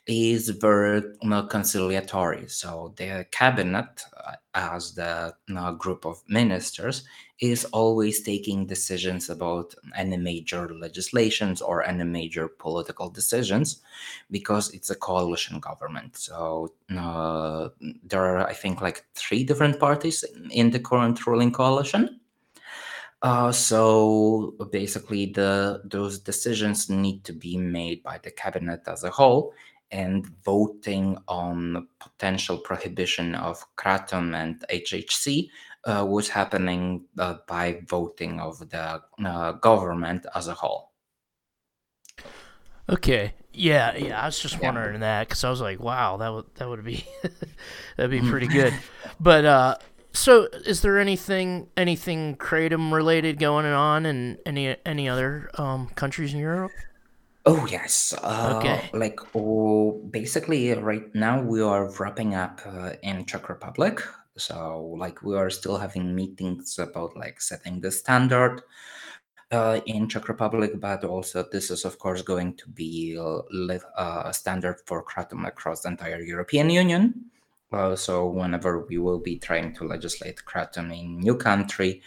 is 0.07 0.49
very 0.49 1.03
conciliatory. 1.49 2.47
So 2.47 2.93
the 2.97 3.25
cabinet, 3.31 4.01
uh, 4.17 4.33
as 4.55 4.95
the 4.95 5.33
group 5.77 6.05
of 6.05 6.21
ministers, 6.27 7.03
is 7.39 7.63
always 7.65 8.21
taking 8.21 8.65
decisions 8.65 9.29
about 9.29 9.73
any 9.95 10.17
major 10.17 10.73
legislations 10.73 11.61
or 11.61 11.83
any 11.83 12.03
major 12.03 12.47
political 12.47 13.09
decisions 13.09 13.81
because 14.29 14.73
it's 14.73 14.89
a 14.89 14.95
coalition 14.95 15.59
government. 15.59 16.17
So 16.17 16.73
uh, 16.97 17.69
there 18.03 18.37
are, 18.37 18.47
I 18.47 18.53
think, 18.53 18.81
like 18.81 19.05
three 19.13 19.43
different 19.43 19.79
parties 19.79 20.25
in 20.51 20.71
the 20.71 20.79
current 20.79 21.25
ruling 21.25 21.51
coalition. 21.51 22.18
Uh, 23.21 23.51
so 23.51 24.55
basically, 24.71 25.25
the 25.27 25.81
those 25.83 26.19
decisions 26.19 26.89
need 26.89 27.23
to 27.25 27.33
be 27.33 27.57
made 27.57 28.01
by 28.01 28.17
the 28.23 28.31
cabinet 28.31 28.81
as 28.87 29.03
a 29.03 29.09
whole, 29.09 29.53
and 29.91 30.25
voting 30.43 31.17
on 31.27 31.87
potential 31.99 32.57
prohibition 32.57 33.35
of 33.35 33.65
kratom 33.75 34.33
and 34.35 34.63
HHC 34.71 35.49
uh, 35.83 36.05
was 36.07 36.29
happening 36.29 37.05
uh, 37.17 37.35
by 37.47 37.81
voting 37.87 38.39
of 38.39 38.69
the 38.69 39.01
uh, 39.25 39.51
government 39.53 40.25
as 40.35 40.47
a 40.47 40.53
whole. 40.53 40.91
Okay. 42.89 43.33
Yeah, 43.53 43.95
yeah. 43.97 44.21
I 44.21 44.25
was 44.25 44.39
just 44.39 44.61
wondering 44.61 44.95
yeah. 44.95 44.99
that 44.99 45.27
because 45.27 45.43
I 45.43 45.49
was 45.49 45.61
like, 45.61 45.79
wow, 45.79 46.17
that 46.17 46.29
would 46.29 46.45
that 46.55 46.69
would 46.69 46.83
be 46.83 47.05
that'd 47.97 48.11
be 48.11 48.27
pretty 48.27 48.47
good. 48.47 48.73
but 49.19 49.45
uh, 49.45 49.77
so, 50.13 50.47
is 50.65 50.81
there 50.81 50.97
anything 50.97 51.67
anything 51.77 52.35
kratom 52.37 52.91
related 52.91 53.39
going 53.39 53.65
on 53.65 54.05
in 54.05 54.37
any 54.45 54.75
any 54.85 55.07
other 55.07 55.49
um, 55.57 55.87
countries 55.95 56.33
in 56.33 56.39
Europe? 56.39 56.71
Oh 57.45 57.65
yes. 57.65 58.13
Uh, 58.21 58.55
Okay. 58.57 58.89
like 58.93 59.19
oh, 59.35 60.01
basically 60.11 60.73
right 60.73 61.13
now 61.15 61.41
we 61.41 61.61
are 61.61 61.89
wrapping 61.99 62.35
up 62.35 62.61
uh, 62.65 62.93
in 63.01 63.25
Czech 63.25 63.49
Republic. 63.49 64.01
So 64.37 64.95
like 64.97 65.21
we 65.23 65.35
are 65.35 65.49
still 65.49 65.77
having 65.77 66.15
meetings 66.15 66.79
about 66.79 67.15
like 67.15 67.41
setting 67.41 67.81
the 67.81 67.91
standard 67.91 68.61
uh, 69.51 69.79
in 69.85 70.07
Czech 70.07 70.27
Republic, 70.27 70.79
but 70.79 71.03
also 71.03 71.45
this 71.51 71.71
is 71.71 71.85
of 71.85 71.97
course 71.97 72.21
going 72.21 72.55
to 72.57 72.69
be 72.69 73.15
a 73.15 73.41
uh, 73.97 74.31
standard 74.31 74.77
for 74.85 75.03
kratom 75.03 75.47
across 75.47 75.81
the 75.81 75.89
entire 75.89 76.21
European 76.21 76.69
Union. 76.69 77.31
So 77.71 78.27
whenever 78.27 78.85
we 78.85 78.97
will 78.97 79.19
be 79.19 79.37
trying 79.37 79.73
to 79.75 79.83
legislate 79.85 80.41
kratom 80.45 80.91
in 80.97 81.19
new 81.19 81.35
country, 81.35 82.01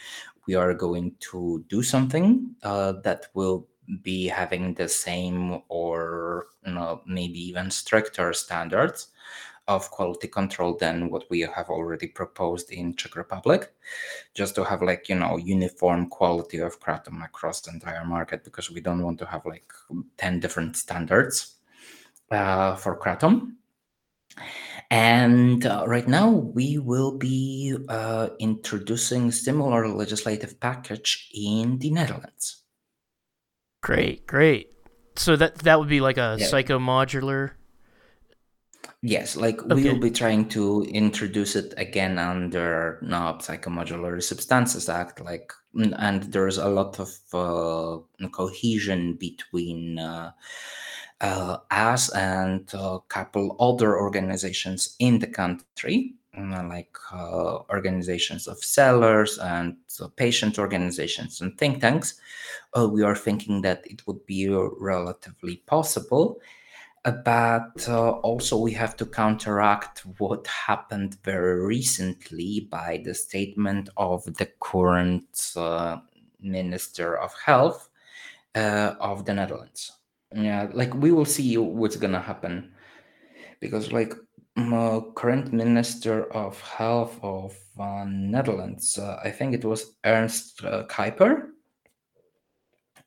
we 0.46 0.55
are 0.55 0.75
going 0.75 1.14
to 1.31 1.64
do 1.68 1.83
something 1.83 2.55
uh, 2.62 2.94
that 3.05 3.27
will 3.35 3.68
be 4.03 4.27
having 4.27 4.75
the 4.75 4.88
same 4.88 5.62
or 5.68 6.46
you 6.66 6.75
know, 6.75 7.03
maybe 7.07 7.38
even 7.38 7.70
stricter 7.70 8.33
standards 8.33 9.09
of 9.68 9.90
quality 9.90 10.27
control 10.27 10.77
than 10.77 11.11
what 11.11 11.25
we 11.31 11.40
have 11.40 11.70
already 11.70 12.09
proposed 12.09 12.70
in 12.72 12.94
Czech 12.96 13.14
Republic, 13.14 13.72
just 14.35 14.55
to 14.57 14.64
have 14.64 14.83
like 14.83 15.09
you 15.09 15.14
know 15.14 15.37
uniform 15.37 16.09
quality 16.09 16.59
of 16.59 16.81
kratom 16.81 17.25
across 17.25 17.61
the 17.61 17.70
entire 17.70 18.05
market 18.05 18.42
because 18.44 18.70
we 18.70 18.81
don't 18.81 19.03
want 19.03 19.18
to 19.18 19.27
have 19.27 19.46
like 19.46 19.72
ten 20.16 20.40
different 20.40 20.77
standards 20.77 21.57
uh, 22.31 22.75
for 22.75 22.98
kratom. 22.98 23.53
And 24.92 25.64
uh, 25.64 25.85
right 25.87 26.07
now, 26.07 26.28
we 26.28 26.76
will 26.76 27.16
be 27.16 27.74
uh, 27.88 28.28
introducing 28.38 29.33
similar 29.33 29.88
legislative 29.88 30.61
package 30.61 31.31
in 31.33 31.78
the 31.78 31.90
Netherlands. 31.90 32.62
Great, 33.83 34.26
great. 34.26 34.68
So 35.16 35.35
that 35.37 35.61
that 35.64 35.78
would 35.78 35.88
be 35.88 36.02
like 36.02 36.18
a 36.18 36.37
yeah. 36.38 36.44
psychomodular. 36.46 37.52
Yes, 39.00 39.35
like 39.35 39.62
okay. 39.62 39.74
we 39.74 39.85
will 39.88 39.98
be 39.98 40.11
trying 40.11 40.50
to 40.50 40.83
introduce 40.83 41.57
it 41.57 41.72
again 41.78 42.18
under 42.18 42.98
no, 43.00 43.38
Psychomodular 43.40 44.22
Substances 44.22 44.90
Act. 44.90 45.24
Like, 45.24 45.55
and 45.74 46.22
there's 46.24 46.59
a 46.59 46.68
lot 46.68 47.00
of 47.00 47.16
uh, 47.33 48.28
cohesion 48.28 49.14
between 49.14 49.98
uh, 49.98 50.33
uh, 51.22 51.58
us 51.70 52.11
and 52.11 52.68
a 52.74 52.98
couple 53.08 53.56
other 53.61 53.98
organizations 53.98 54.96
in 54.98 55.20
the 55.20 55.26
country, 55.26 56.14
mm, 56.37 56.68
like 56.68 56.96
uh, 57.12 57.58
organizations 57.70 58.48
of 58.48 58.58
sellers 58.58 59.38
and 59.38 59.76
uh, 60.00 60.08
patient 60.16 60.58
organizations 60.58 61.40
and 61.40 61.56
think 61.56 61.80
tanks, 61.80 62.14
uh, 62.76 62.88
we 62.88 63.02
are 63.02 63.14
thinking 63.14 63.62
that 63.62 63.82
it 63.87 64.04
would 64.06 64.26
be 64.26 64.48
relatively 64.48 65.56
possible. 65.66 66.40
Uh, 67.04 67.12
but 67.24 67.88
uh, 67.88 68.11
also, 68.11 68.56
we 68.56 68.72
have 68.72 68.96
to 68.96 69.06
counteract 69.06 70.00
what 70.18 70.46
happened 70.46 71.16
very 71.24 71.61
recently 71.64 72.68
by 72.70 73.00
the 73.04 73.14
statement 73.14 73.88
of 73.96 74.24
the 74.24 74.48
current 74.61 75.54
Minister 76.40 77.16
of 77.16 77.32
Health 77.44 77.88
of 78.54 79.24
the 79.24 79.35
Netherlands 79.35 79.92
yeah 80.35 80.68
like 80.73 80.95
we 80.95 81.12
will 81.12 81.25
see 81.25 81.57
what's 81.57 81.97
gonna 81.97 82.21
happen. 82.21 82.73
Because 83.61 83.92
like 83.92 84.14
uh, 84.57 85.01
current 85.14 85.53
minister 85.53 86.31
of 86.33 86.61
health 86.61 87.18
of 87.23 87.57
uh, 87.79 88.05
netherlands 88.07 88.99
uh, 88.99 89.18
i 89.25 89.31
think 89.31 89.55
it 89.55 89.64
was 89.64 89.97
ernst 90.05 90.62
uh, 90.64 90.85
kuiper 90.88 91.49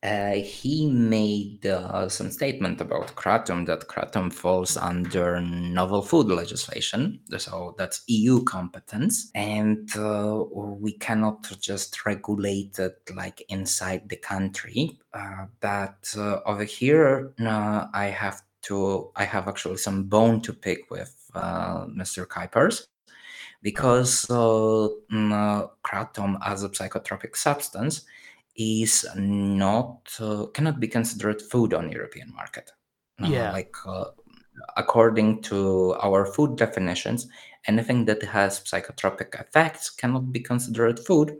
uh, 0.05 0.35
he 0.35 0.87
made 0.87 1.65
uh, 1.65 2.07
some 2.07 2.29
statement 2.29 2.79
about 2.79 3.15
kratom 3.15 3.65
that 3.65 3.87
kratom 3.87 4.31
falls 4.31 4.77
under 4.77 5.41
novel 5.41 6.03
food 6.03 6.27
legislation. 6.27 7.19
So 7.37 7.73
that's 7.77 8.03
eu 8.07 8.43
competence. 8.43 9.31
And 9.33 9.89
uh, 9.97 10.43
we 10.53 10.93
cannot 10.93 11.49
just 11.59 12.05
regulate 12.05 12.77
it 12.77 12.97
like 13.15 13.43
inside 13.49 14.07
the 14.07 14.17
country. 14.17 14.99
Uh, 15.11 15.45
but 15.59 16.13
uh, 16.17 16.39
over 16.45 16.65
here 16.65 17.33
uh, 17.39 17.87
i 17.93 18.05
have 18.05 18.41
to 18.61 19.09
i 19.15 19.23
have 19.23 19.47
actually 19.47 19.77
some 19.77 20.03
bone 20.03 20.41
to 20.41 20.53
pick 20.53 20.91
with 20.91 21.13
mr 21.33 22.27
kuipers. 22.27 22.87
Because 23.61 24.27
mm, 24.27 25.69
kratom 25.83 26.37
as 26.45 26.63
a 26.63 26.69
psychotropic 26.69 27.35
substance 27.35 28.05
is 28.55 29.05
not 29.15 30.09
uh, 30.19 30.45
cannot 30.53 30.79
be 30.79 30.87
considered 30.87 31.41
food 31.41 31.73
on 31.73 31.91
European 31.91 32.33
market. 32.33 32.71
Uh, 33.21 33.27
yeah, 33.27 33.51
like 33.51 33.75
uh, 33.87 34.05
according 34.77 35.41
to 35.41 35.95
our 36.01 36.25
food 36.25 36.57
definitions, 36.57 37.27
anything 37.67 38.05
that 38.05 38.21
has 38.23 38.59
psychotropic 38.61 39.39
effects 39.39 39.89
cannot 39.89 40.31
be 40.31 40.39
considered 40.39 40.99
food. 40.99 41.37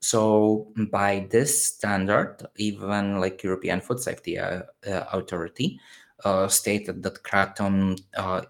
So 0.00 0.70
by 0.90 1.26
this 1.30 1.64
standard, 1.64 2.46
even 2.56 3.20
like 3.20 3.42
European 3.42 3.80
Food 3.80 4.00
Safety 4.00 4.38
uh, 4.38 4.62
uh, 4.86 5.04
Authority 5.12 5.80
uh, 6.24 6.46
stated 6.48 7.02
that 7.02 7.22
kratom 7.22 7.98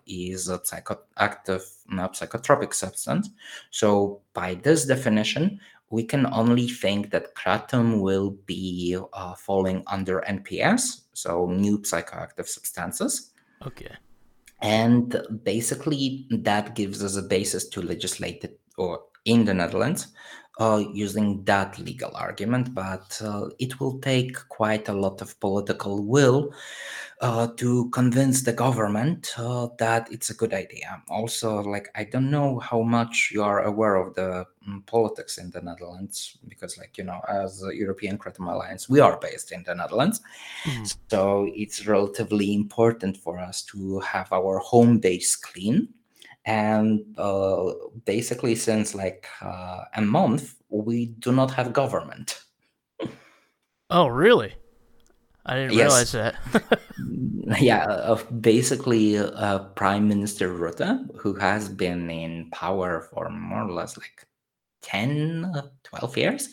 is 0.04 0.48
a 0.48 0.58
psychoactive, 0.58 1.62
psychotropic 1.88 2.74
substance. 2.74 3.30
So 3.70 4.22
by 4.32 4.54
this 4.54 4.84
definition, 4.84 5.60
we 5.94 6.02
can 6.02 6.26
only 6.26 6.66
think 6.66 7.10
that 7.12 7.36
kratom 7.36 8.00
will 8.00 8.30
be 8.46 8.98
uh, 9.12 9.34
falling 9.34 9.84
under 9.86 10.24
NPS, 10.28 11.02
so 11.12 11.46
new 11.46 11.78
psychoactive 11.78 12.48
substances. 12.48 13.30
Okay. 13.64 13.94
And 14.60 15.16
basically, 15.44 16.26
that 16.30 16.74
gives 16.74 17.04
us 17.04 17.16
a 17.16 17.22
basis 17.22 17.68
to 17.68 17.80
legislate 17.80 18.42
it 18.42 18.58
or 18.76 19.02
in 19.24 19.44
the 19.44 19.54
Netherlands 19.54 20.08
uh, 20.58 20.84
using 20.92 21.42
that 21.44 21.78
legal 21.78 22.14
argument, 22.14 22.74
but 22.74 23.20
uh, 23.24 23.48
it 23.58 23.80
will 23.80 23.98
take 23.98 24.36
quite 24.48 24.88
a 24.88 24.92
lot 24.92 25.20
of 25.20 25.38
political 25.40 26.04
will 26.04 26.54
uh, 27.20 27.48
to 27.56 27.88
convince 27.90 28.42
the 28.42 28.52
government 28.52 29.32
uh, 29.38 29.68
that 29.78 30.06
it's 30.12 30.30
a 30.30 30.34
good 30.34 30.52
idea. 30.52 31.02
Also, 31.08 31.62
like 31.62 31.88
I 31.94 32.04
don't 32.04 32.30
know 32.30 32.58
how 32.58 32.82
much 32.82 33.30
you 33.32 33.42
are 33.42 33.62
aware 33.62 33.96
of 33.96 34.14
the 34.14 34.46
um, 34.66 34.82
politics 34.86 35.38
in 35.38 35.50
the 35.50 35.60
Netherlands 35.60 36.38
because, 36.48 36.78
like 36.78 36.98
you 36.98 37.04
know, 37.04 37.20
as 37.28 37.62
a 37.64 37.74
European 37.74 38.18
Kratom 38.18 38.52
Alliance, 38.52 38.88
we 38.88 39.00
are 39.00 39.18
based 39.18 39.52
in 39.52 39.62
the 39.64 39.74
Netherlands, 39.74 40.20
mm. 40.64 40.96
so 41.10 41.50
it's 41.54 41.86
relatively 41.86 42.54
important 42.54 43.16
for 43.16 43.38
us 43.38 43.62
to 43.62 44.00
have 44.00 44.32
our 44.32 44.58
home 44.58 44.98
base 44.98 45.34
clean. 45.34 45.88
And 46.46 47.14
uh, 47.18 47.72
basically, 48.04 48.54
since 48.54 48.94
like 48.94 49.26
uh, 49.40 49.84
a 49.94 50.02
month, 50.02 50.56
we 50.68 51.06
do 51.06 51.32
not 51.32 51.50
have 51.52 51.72
government. 51.72 52.42
oh, 53.90 54.06
really? 54.08 54.54
I 55.46 55.56
didn't 55.56 55.76
realize 55.76 56.12
that. 56.12 56.36
yeah, 57.60 57.84
uh, 57.84 58.22
basically, 58.40 59.18
uh, 59.18 59.58
Prime 59.76 60.08
Minister 60.08 60.48
Rutte, 60.48 61.06
who 61.18 61.34
has 61.34 61.68
been 61.68 62.10
in 62.10 62.50
power 62.50 63.08
for 63.12 63.28
more 63.28 63.62
or 63.62 63.72
less 63.72 63.96
like 63.96 64.26
10, 64.82 65.52
uh, 65.54 65.62
12 65.84 66.16
years, 66.16 66.48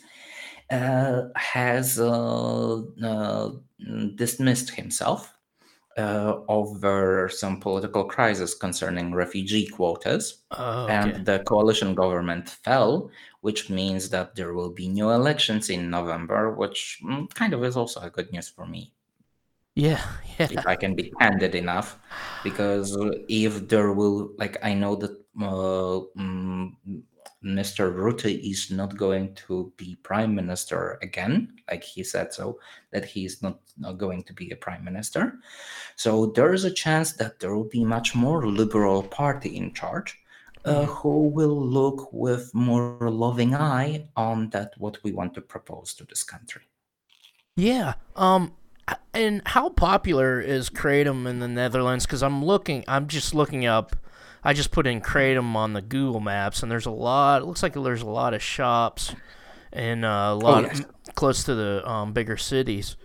uh, 0.69 1.23
has 1.35 1.99
uh, 1.99 2.81
uh, 3.03 3.51
dismissed 4.15 4.71
himself 4.71 5.33
over 5.97 7.29
some 7.29 7.59
political 7.59 8.03
crisis 8.03 8.53
concerning 8.53 9.13
refugee 9.13 9.67
quotas. 9.67 10.43
Oh, 10.51 10.83
okay. 10.83 10.93
And 10.93 11.25
the 11.25 11.39
coalition 11.39 11.95
government 11.95 12.49
fell, 12.49 13.11
which 13.41 13.69
means 13.69 14.09
that 14.09 14.35
there 14.35 14.53
will 14.53 14.71
be 14.71 14.87
new 14.87 15.09
elections 15.09 15.69
in 15.69 15.89
November, 15.89 16.53
which 16.53 16.99
mm, 17.03 17.33
kind 17.33 17.53
of 17.53 17.63
is 17.63 17.75
also 17.75 17.99
a 18.01 18.09
good 18.09 18.31
news 18.31 18.47
for 18.47 18.65
me. 18.65 18.91
Yeah, 19.75 20.03
yeah. 20.37 20.47
If 20.51 20.67
I 20.67 20.75
can 20.75 20.95
be 20.95 21.11
candid 21.19 21.55
enough, 21.55 21.97
because 22.43 22.97
if 23.29 23.69
there 23.69 23.93
will, 23.93 24.33
like, 24.37 24.57
I 24.61 24.73
know 24.73 24.95
that 24.95 25.11
uh, 25.41 26.01
Mr. 27.57 27.93
Rutte 27.93 28.39
is 28.49 28.71
not 28.71 28.97
going 28.97 29.33
to 29.47 29.71
be 29.77 29.97
prime 30.03 30.33
minister 30.35 30.97
again, 31.01 31.53
like 31.69 31.83
he 31.83 32.03
said 32.03 32.33
so, 32.33 32.59
that 32.91 33.05
he 33.05 33.25
is 33.25 33.41
not, 33.41 33.59
not 33.77 33.97
going 33.97 34.23
to 34.23 34.33
be 34.33 34.51
a 34.51 34.55
prime 34.55 34.83
minister. 34.83 35.39
So 35.95 36.27
there 36.27 36.53
is 36.53 36.63
a 36.63 36.71
chance 36.71 37.13
that 37.13 37.39
there 37.39 37.55
will 37.55 37.69
be 37.69 37.83
much 37.83 38.15
more 38.15 38.47
liberal 38.47 39.03
party 39.03 39.57
in 39.57 39.73
charge 39.73 40.17
uh, 40.65 40.85
who 40.85 41.27
will 41.27 41.59
look 41.59 42.11
with 42.13 42.53
more 42.53 43.09
loving 43.09 43.55
eye 43.55 44.07
on 44.15 44.49
that 44.51 44.73
what 44.77 44.97
we 45.03 45.11
want 45.11 45.33
to 45.33 45.41
propose 45.41 45.93
to 45.95 46.05
this 46.05 46.23
country. 46.23 46.63
Yeah. 47.55 47.95
Um. 48.15 48.53
And 49.13 49.41
how 49.45 49.69
popular 49.69 50.39
is 50.39 50.69
kratom 50.69 51.27
in 51.27 51.39
the 51.39 51.47
Netherlands? 51.47 52.05
Because 52.05 52.23
I'm 52.23 52.43
looking, 52.43 52.83
I'm 52.87 53.07
just 53.07 53.33
looking 53.33 53.65
up. 53.65 53.95
I 54.43 54.53
just 54.53 54.71
put 54.71 54.87
in 54.87 55.01
kratom 55.01 55.55
on 55.55 55.73
the 55.73 55.81
Google 55.81 56.19
Maps, 56.19 56.63
and 56.63 56.71
there's 56.71 56.85
a 56.85 56.91
lot. 56.91 57.41
It 57.41 57.45
looks 57.45 57.61
like 57.61 57.73
there's 57.73 58.01
a 58.01 58.09
lot 58.09 58.33
of 58.33 58.41
shops, 58.41 59.15
and 59.71 60.03
uh, 60.03 60.29
a 60.31 60.35
lot 60.35 60.65
oh, 60.65 60.67
yes. 60.67 60.79
of, 60.79 61.15
close 61.15 61.43
to 61.43 61.55
the 61.55 61.87
um, 61.87 62.13
bigger 62.13 62.37
cities. 62.37 62.95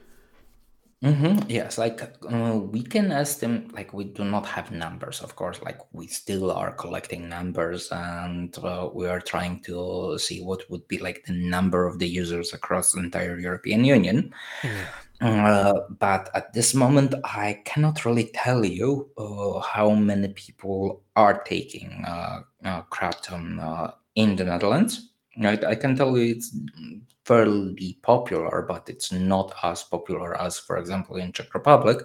Mm-hmm. 1.05 1.51
Yes, 1.51 1.77
like 1.77 2.01
uh, 2.03 2.57
we 2.57 2.83
can 2.83 3.12
estimate, 3.12 3.75
like 3.75 3.92
we 3.92 4.05
do 4.05 4.25
not 4.25 4.46
have 4.46 4.70
numbers, 4.70 5.20
of 5.20 5.37
course. 5.37 5.61
Like 5.62 5.79
we 5.92 6.07
still 6.07 6.51
are 6.51 6.72
collecting 6.72 7.29
numbers, 7.29 7.90
and 7.92 8.57
uh, 8.59 8.88
we 8.92 9.07
are 9.07 9.20
trying 9.20 9.61
to 9.64 10.18
see 10.18 10.42
what 10.42 10.68
would 10.70 10.88
be 10.88 10.99
like 10.99 11.25
the 11.27 11.35
number 11.35 11.87
of 11.87 11.99
the 11.99 12.09
users 12.09 12.55
across 12.55 12.92
the 12.92 13.01
entire 13.01 13.38
European 13.38 13.85
Union. 13.85 14.33
Mm. 14.62 14.87
Uh, 15.20 15.81
but 15.98 16.31
at 16.35 16.52
this 16.52 16.74
moment, 16.74 17.14
I 17.24 17.62
cannot 17.64 18.05
really 18.05 18.31
tell 18.35 18.64
you 18.64 19.11
uh, 19.16 19.61
how 19.61 19.90
many 19.90 20.29
people 20.29 21.02
are 21.14 21.42
taking 21.42 22.05
uh, 22.07 22.40
uh 22.64 22.83
kratom 22.90 23.59
uh, 23.61 23.92
in 24.14 24.37
the 24.37 24.44
Netherlands. 24.44 25.11
I, 25.42 25.59
I, 25.68 25.74
can 25.74 25.96
tell 25.96 26.16
you 26.16 26.35
it's 26.35 26.57
fairly 27.24 27.98
popular, 28.02 28.64
but 28.66 28.88
it's 28.88 29.12
not 29.12 29.52
as 29.62 29.83
popular 29.83 30.40
as, 30.40 30.59
for 30.59 30.79
example, 30.79 31.16
in 31.16 31.33
Czech 31.33 31.52
Republic, 31.55 31.98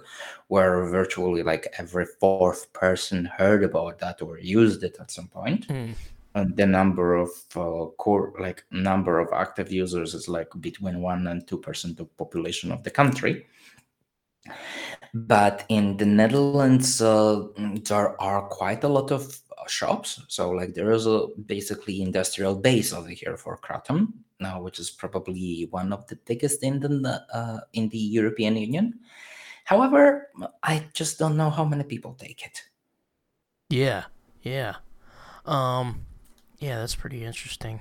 where 0.48 0.84
virtually 0.86 1.42
like 1.42 1.72
every 1.78 2.06
fourth 2.20 2.72
person 2.72 3.24
heard 3.24 3.64
about 3.64 3.98
that 4.00 4.20
or 4.20 4.38
used 4.38 4.82
it 4.82 4.96
at 5.00 5.10
some 5.10 5.28
point. 5.28 5.68
Mm. 5.68 5.94
And 6.34 6.56
the 6.56 6.66
number 6.66 7.14
of 7.14 7.30
uh, 7.54 7.90
core, 7.98 8.32
like 8.40 8.64
number 8.70 9.18
of 9.18 9.32
active 9.32 9.70
users 9.70 10.14
is 10.14 10.28
like 10.28 10.48
between 10.60 11.02
one 11.02 11.26
and 11.26 11.46
two 11.46 11.58
percent 11.58 12.00
of 12.00 12.16
population 12.16 12.72
of 12.72 12.82
the 12.82 12.90
country. 12.90 13.46
But 15.14 15.64
in 15.68 15.96
the 15.98 16.06
Netherlands, 16.06 17.02
uh, 17.02 17.48
there 17.84 18.20
are 18.20 18.48
quite 18.48 18.82
a 18.82 18.88
lot 18.88 19.12
of 19.12 19.38
shops. 19.68 20.22
So 20.28 20.50
like 20.50 20.74
there 20.74 20.90
is 20.90 21.06
a 21.06 21.28
basically 21.46 22.02
industrial 22.02 22.56
base 22.56 22.92
over 22.92 23.10
here 23.10 23.36
for 23.36 23.58
Kratom 23.58 24.12
now, 24.40 24.60
which 24.60 24.78
is 24.78 24.90
probably 24.90 25.68
one 25.70 25.92
of 25.92 26.06
the 26.08 26.16
biggest 26.16 26.62
in 26.62 26.80
the 26.80 27.22
uh, 27.32 27.60
in 27.74 27.88
the 27.90 27.98
European 27.98 28.56
Union. 28.56 29.00
However, 29.64 30.28
I 30.62 30.84
just 30.92 31.18
don't 31.18 31.36
know 31.36 31.50
how 31.50 31.64
many 31.64 31.84
people 31.84 32.14
take 32.14 32.44
it. 32.44 32.62
Yeah, 33.70 34.04
yeah, 34.42 34.76
um, 35.46 36.04
yeah. 36.62 36.78
That's 36.78 36.94
pretty 36.94 37.24
interesting. 37.24 37.80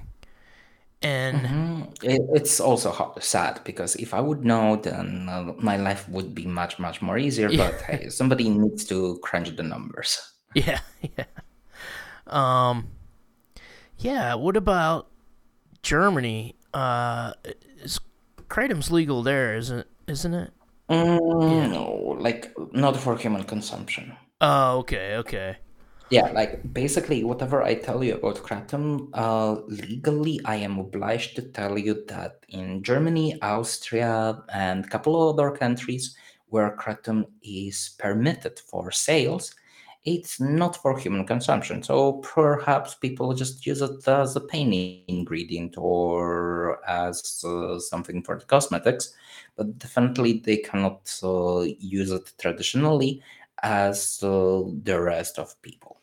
And 1.03 1.41
mm-hmm. 1.41 1.81
it, 2.03 2.21
it's 2.33 2.59
also 2.59 3.15
sad 3.19 3.61
because 3.63 3.95
if 3.95 4.13
I 4.13 4.21
would 4.21 4.45
know, 4.45 4.75
then 4.75 5.27
uh, 5.29 5.53
my 5.57 5.75
life 5.75 6.07
would 6.09 6.35
be 6.35 6.45
much 6.45 6.77
much 6.77 7.01
more 7.01 7.17
easier. 7.17 7.49
Yeah. 7.51 7.71
But 7.71 7.81
hey, 7.81 8.09
somebody 8.09 8.49
needs 8.49 8.85
to 8.85 9.19
crunch 9.23 9.55
the 9.55 9.63
numbers. 9.63 10.21
Yeah, 10.53 10.79
yeah. 11.17 11.25
Um, 12.27 12.89
yeah. 13.97 14.35
What 14.35 14.57
about 14.57 15.07
Germany? 15.81 16.55
Uh, 16.73 17.33
is 17.81 17.99
kratom's 18.47 18.91
legal 18.91 19.23
there, 19.23 19.55
isn't 19.57 19.87
isn't 20.07 20.33
it? 20.33 20.51
Mm, 20.89 21.51
yeah. 21.51 21.67
No, 21.67 22.15
like 22.19 22.53
not 22.73 22.95
for 22.97 23.17
human 23.17 23.43
consumption. 23.43 24.15
Oh, 24.39 24.79
okay, 24.79 25.15
okay. 25.17 25.57
Yeah, 26.11 26.29
like 26.33 26.73
basically 26.73 27.23
whatever 27.23 27.63
I 27.63 27.73
tell 27.73 28.03
you 28.03 28.15
about 28.15 28.43
kratom, 28.43 29.09
uh, 29.13 29.61
legally 29.67 30.41
I 30.43 30.57
am 30.57 30.77
obliged 30.77 31.37
to 31.37 31.41
tell 31.41 31.77
you 31.77 32.03
that 32.09 32.45
in 32.49 32.83
Germany, 32.83 33.41
Austria, 33.41 34.43
and 34.53 34.83
a 34.83 34.87
couple 34.89 35.15
of 35.15 35.39
other 35.39 35.55
countries 35.55 36.17
where 36.47 36.75
kratom 36.75 37.27
is 37.41 37.95
permitted 37.97 38.59
for 38.59 38.91
sales, 38.91 39.55
it's 40.03 40.41
not 40.41 40.75
for 40.75 40.99
human 40.99 41.25
consumption. 41.25 41.81
So 41.81 42.13
perhaps 42.15 42.95
people 42.95 43.33
just 43.33 43.65
use 43.65 43.81
it 43.81 44.05
as 44.05 44.35
a 44.35 44.41
pain 44.41 44.73
ingredient 45.07 45.75
or 45.77 46.85
as 46.89 47.41
uh, 47.45 47.79
something 47.79 48.21
for 48.21 48.37
the 48.37 48.45
cosmetics, 48.45 49.13
but 49.55 49.79
definitely 49.79 50.41
they 50.43 50.57
cannot 50.57 51.09
uh, 51.23 51.61
use 51.79 52.11
it 52.11 52.33
traditionally 52.37 53.23
as 53.63 54.19
uh, 54.23 54.63
the 54.83 54.99
rest 54.99 55.39
of 55.39 55.55
people. 55.61 56.00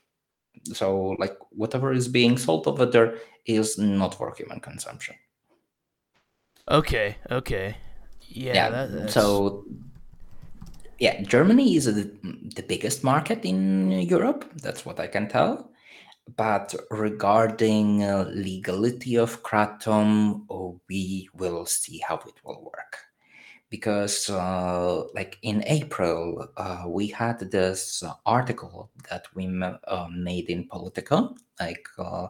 So, 0.65 1.17
like, 1.19 1.37
whatever 1.51 1.93
is 1.93 2.09
being 2.09 2.39
sold 2.39 2.67
over 2.67 2.87
there 2.87 3.19
is 3.47 3.79
not 3.79 4.15
for 4.15 4.35
human 4.37 4.61
consumption. 4.61 5.15
Okay, 6.71 7.17
okay. 7.31 7.77
Yeah, 8.29 8.55
yeah 8.55 8.71
that, 8.71 9.11
so 9.11 9.65
yeah, 10.99 11.23
Germany 11.23 11.77
is 11.77 11.87
the, 11.87 12.11
the 12.57 12.63
biggest 12.63 13.03
market 13.05 13.45
in 13.45 13.93
Europe. 13.93 14.45
That's 14.63 14.85
what 14.85 15.01
I 15.01 15.07
can 15.07 15.29
tell. 15.29 15.71
But 16.37 16.75
regarding 16.91 18.05
uh, 18.05 18.31
legality 18.35 19.17
of 19.17 19.43
kratom, 19.43 20.45
oh, 20.51 20.81
we 20.89 21.29
will 21.35 21.65
see 21.65 22.03
how 22.07 22.17
it 22.17 22.35
will 22.45 22.63
work. 22.65 22.99
Because, 23.71 24.31
uh, 24.31 25.05
like 25.15 25.39
in 25.43 25.63
April, 25.67 26.49
uh, 26.57 26.85
we 26.87 27.09
had 27.09 27.39
this 27.51 28.03
article 28.25 28.91
that 29.11 29.27
we 29.35 29.47
uh, 29.87 30.07
made 30.11 30.49
in 30.49 30.67
Politico. 30.69 31.37
Like, 31.61 31.87
uh, 31.99 32.29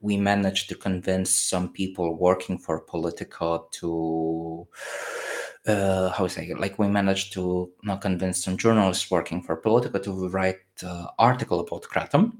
we 0.00 0.16
managed 0.16 0.68
to 0.70 0.74
convince 0.76 1.30
some 1.30 1.70
people 1.72 2.16
working 2.16 2.56
for 2.58 2.80
Politico 2.80 3.68
to 3.72 4.66
uh, 5.66 6.08
how 6.10 6.26
say 6.26 6.46
it, 6.46 6.58
like 6.58 6.78
we 6.78 6.88
managed 6.88 7.32
to 7.34 7.70
not 7.82 8.00
convince 8.00 8.42
some 8.44 8.56
journalists 8.56 9.10
working 9.10 9.42
for 9.42 9.56
Politico 9.56 9.98
to 9.98 10.28
write 10.28 10.60
uh, 10.82 11.06
article 11.18 11.60
about 11.60 11.82
Kratom. 11.82 12.32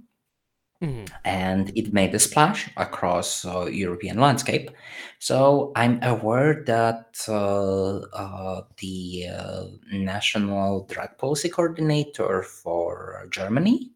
Mm-hmm. 0.83 1.05
And 1.27 1.73
it 1.77 1.93
made 1.93 2.15
a 2.15 2.19
splash 2.19 2.71
across 2.79 3.45
uh, 3.45 3.67
European 3.67 4.19
landscape. 4.19 4.71
So 5.19 5.73
I'm 5.77 6.03
aware 6.03 6.65
that 6.65 7.23
uh, 7.29 7.99
uh, 8.17 8.63
the 8.79 9.27
uh, 9.29 9.65
national 9.93 10.87
drug 10.87 11.19
policy 11.19 11.51
coordinator 11.51 12.43
for 12.43 13.27
Germany, 13.31 13.91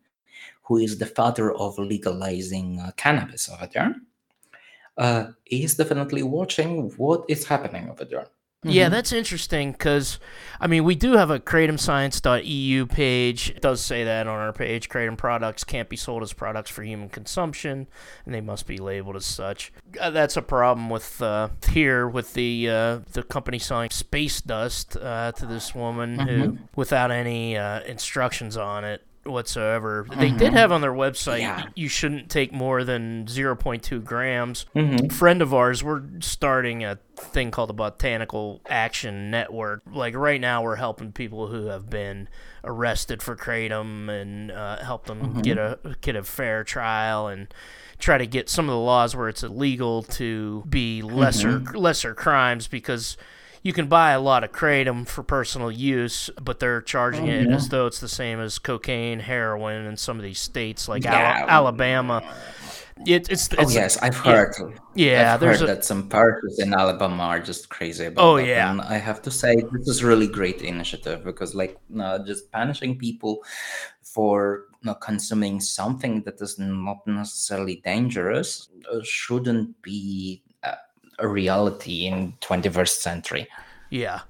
who 0.64 0.76
is 0.76 0.98
the 0.98 1.06
father 1.06 1.54
of 1.54 1.78
legalizing 1.78 2.80
uh, 2.80 2.90
cannabis 2.98 3.48
over 3.48 3.66
there, 3.72 3.94
uh, 4.98 5.28
is 5.46 5.76
definitely 5.76 6.22
watching 6.22 6.90
what 6.98 7.24
is 7.28 7.46
happening 7.46 7.88
over 7.88 8.04
there. 8.04 8.26
Yeah, 8.64 8.84
mm-hmm. 8.84 8.92
that's 8.92 9.12
interesting 9.12 9.72
because, 9.72 10.18
I 10.58 10.66
mean, 10.66 10.84
we 10.84 10.94
do 10.94 11.12
have 11.12 11.30
a 11.30 11.38
kratomscience.eu 11.38 12.86
page. 12.86 13.50
It 13.50 13.60
does 13.60 13.80
say 13.80 14.04
that 14.04 14.26
on 14.26 14.38
our 14.38 14.52
page. 14.52 14.88
Kratom 14.88 15.18
products 15.18 15.64
can't 15.64 15.88
be 15.88 15.96
sold 15.96 16.22
as 16.22 16.32
products 16.32 16.70
for 16.70 16.82
human 16.82 17.10
consumption, 17.10 17.86
and 18.24 18.34
they 18.34 18.40
must 18.40 18.66
be 18.66 18.78
labeled 18.78 19.16
as 19.16 19.26
such. 19.26 19.72
Uh, 20.00 20.10
that's 20.10 20.36
a 20.36 20.42
problem 20.42 20.88
with 20.88 21.20
uh, 21.20 21.50
here 21.70 22.08
with 22.08 22.32
the 22.32 22.68
uh, 22.68 22.98
the 23.12 23.22
company 23.22 23.58
selling 23.58 23.90
space 23.90 24.40
dust 24.40 24.96
uh, 24.96 25.32
to 25.32 25.44
this 25.44 25.74
woman 25.74 26.16
mm-hmm. 26.16 26.40
who, 26.40 26.58
without 26.74 27.10
any 27.10 27.56
uh, 27.56 27.80
instructions 27.82 28.56
on 28.56 28.84
it, 28.84 29.02
whatsoever. 29.26 30.04
Mm-hmm. 30.04 30.20
They 30.20 30.30
did 30.30 30.52
have 30.52 30.72
on 30.72 30.80
their 30.80 30.92
website 30.92 31.40
yeah. 31.40 31.66
you 31.74 31.88
shouldn't 31.88 32.30
take 32.30 32.52
more 32.52 32.84
than 32.84 33.26
0.2 33.26 34.04
grams. 34.04 34.66
Mm-hmm. 34.74 35.08
friend 35.08 35.42
of 35.42 35.54
ours, 35.54 35.82
we're 35.82 36.02
starting 36.20 36.84
a 36.84 36.98
thing 37.16 37.50
called 37.50 37.70
the 37.70 37.74
Botanical 37.74 38.60
Action 38.68 39.30
Network. 39.30 39.82
Like 39.90 40.14
right 40.14 40.40
now, 40.40 40.62
we're 40.62 40.76
helping 40.76 41.12
people 41.12 41.48
who 41.48 41.66
have 41.66 41.88
been 41.88 42.28
arrested 42.62 43.22
for 43.22 43.36
kratom 43.36 44.08
and 44.08 44.50
uh, 44.50 44.82
help 44.82 45.06
them 45.06 45.20
mm-hmm. 45.20 45.40
get 45.40 45.58
a 45.58 45.78
get 46.00 46.16
a 46.16 46.22
fair 46.22 46.64
trial 46.64 47.28
and 47.28 47.52
try 47.98 48.18
to 48.18 48.26
get 48.26 48.48
some 48.48 48.68
of 48.68 48.72
the 48.72 48.80
laws 48.80 49.14
where 49.14 49.28
it's 49.28 49.42
illegal 49.42 50.02
to 50.02 50.64
be 50.68 51.02
lesser 51.02 51.60
mm-hmm. 51.60 51.76
lesser 51.76 52.14
crimes 52.14 52.66
because 52.66 53.16
you 53.64 53.72
can 53.72 53.88
buy 53.88 54.12
a 54.12 54.20
lot 54.20 54.44
of 54.44 54.52
kratom 54.52 55.08
for 55.08 55.22
personal 55.22 55.72
use, 55.72 56.28
but 56.40 56.60
they're 56.60 56.82
charging 56.82 57.30
oh, 57.30 57.32
it 57.32 57.48
yeah. 57.48 57.56
as 57.56 57.70
though 57.70 57.86
it's 57.86 57.98
the 57.98 58.08
same 58.08 58.38
as 58.38 58.58
cocaine, 58.58 59.20
heroin 59.20 59.86
in 59.86 59.96
some 59.96 60.18
of 60.18 60.22
these 60.22 60.38
states 60.38 60.86
like 60.86 61.02
yeah. 61.02 61.46
Alabama. 61.48 62.22
It, 63.06 63.30
it's, 63.30 63.48
it's, 63.48 63.58
oh 63.58 63.70
yes, 63.70 63.96
I've 64.02 64.16
heard. 64.16 64.54
Yeah, 64.94 65.22
yeah 65.22 65.34
I've 65.34 65.40
there's 65.40 65.60
heard 65.60 65.70
a, 65.70 65.74
that 65.74 65.84
some 65.84 66.08
parties 66.08 66.58
in 66.58 66.74
Alabama 66.74 67.24
are 67.24 67.40
just 67.40 67.70
crazy 67.70 68.04
about. 68.04 68.22
Oh 68.22 68.36
that. 68.36 68.46
yeah, 68.46 68.70
and 68.70 68.82
I 68.82 68.98
have 68.98 69.22
to 69.22 69.30
say 69.30 69.56
this 69.56 69.88
is 69.88 70.04
really 70.04 70.28
great 70.28 70.60
initiative 70.60 71.24
because 71.24 71.54
like 71.54 71.78
uh, 71.98 72.18
just 72.20 72.52
punishing 72.52 72.98
people 72.98 73.42
for 74.02 74.66
uh, 74.86 74.94
consuming 74.94 75.58
something 75.58 76.22
that 76.22 76.40
is 76.40 76.58
not 76.58 77.04
necessarily 77.06 77.80
dangerous 77.84 78.68
uh, 78.92 79.00
shouldn't 79.02 79.80
be 79.82 80.43
a 81.18 81.28
reality 81.28 82.06
in 82.06 82.34
21st 82.40 83.00
century. 83.00 83.48
Yeah. 83.90 84.20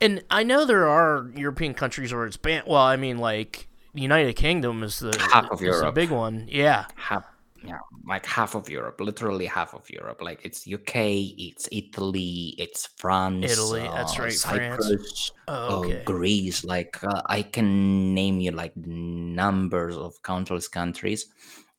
And 0.00 0.22
I 0.30 0.42
know 0.42 0.64
there 0.64 0.88
are 0.88 1.30
European 1.34 1.74
countries 1.74 2.12
where 2.12 2.26
it's 2.26 2.36
banned. 2.36 2.64
Well, 2.66 2.82
I 2.82 2.96
mean, 2.96 3.18
like 3.18 3.68
the 3.94 4.02
United 4.02 4.36
Kingdom 4.36 4.82
is 4.82 5.00
the 5.00 5.16
half 5.32 5.50
of 5.50 5.60
Europe, 5.60 5.94
big 5.94 6.10
one. 6.10 6.46
Yeah, 6.48 6.86
half, 6.94 7.24
yeah, 7.64 7.78
like 8.06 8.24
half 8.24 8.54
of 8.54 8.70
Europe, 8.70 9.00
literally 9.00 9.46
half 9.46 9.74
of 9.74 9.88
Europe. 9.90 10.22
Like 10.22 10.40
it's 10.44 10.66
UK, 10.66 10.94
it's 11.36 11.68
Italy, 11.72 12.54
it's 12.58 12.86
France, 12.96 13.50
Italy. 13.50 13.86
Uh, 13.86 13.94
that's 13.94 14.18
right, 14.18 14.32
Cyprus, 14.32 14.86
France. 14.86 15.32
Oh, 15.48 15.82
uh, 15.82 15.86
okay. 15.86 16.02
Greece. 16.04 16.64
Like 16.64 17.02
uh, 17.02 17.22
I 17.26 17.42
can 17.42 18.14
name 18.14 18.40
you 18.40 18.52
like 18.52 18.76
numbers 18.76 19.96
of 19.96 20.22
countless 20.22 20.68
countries 20.68 21.26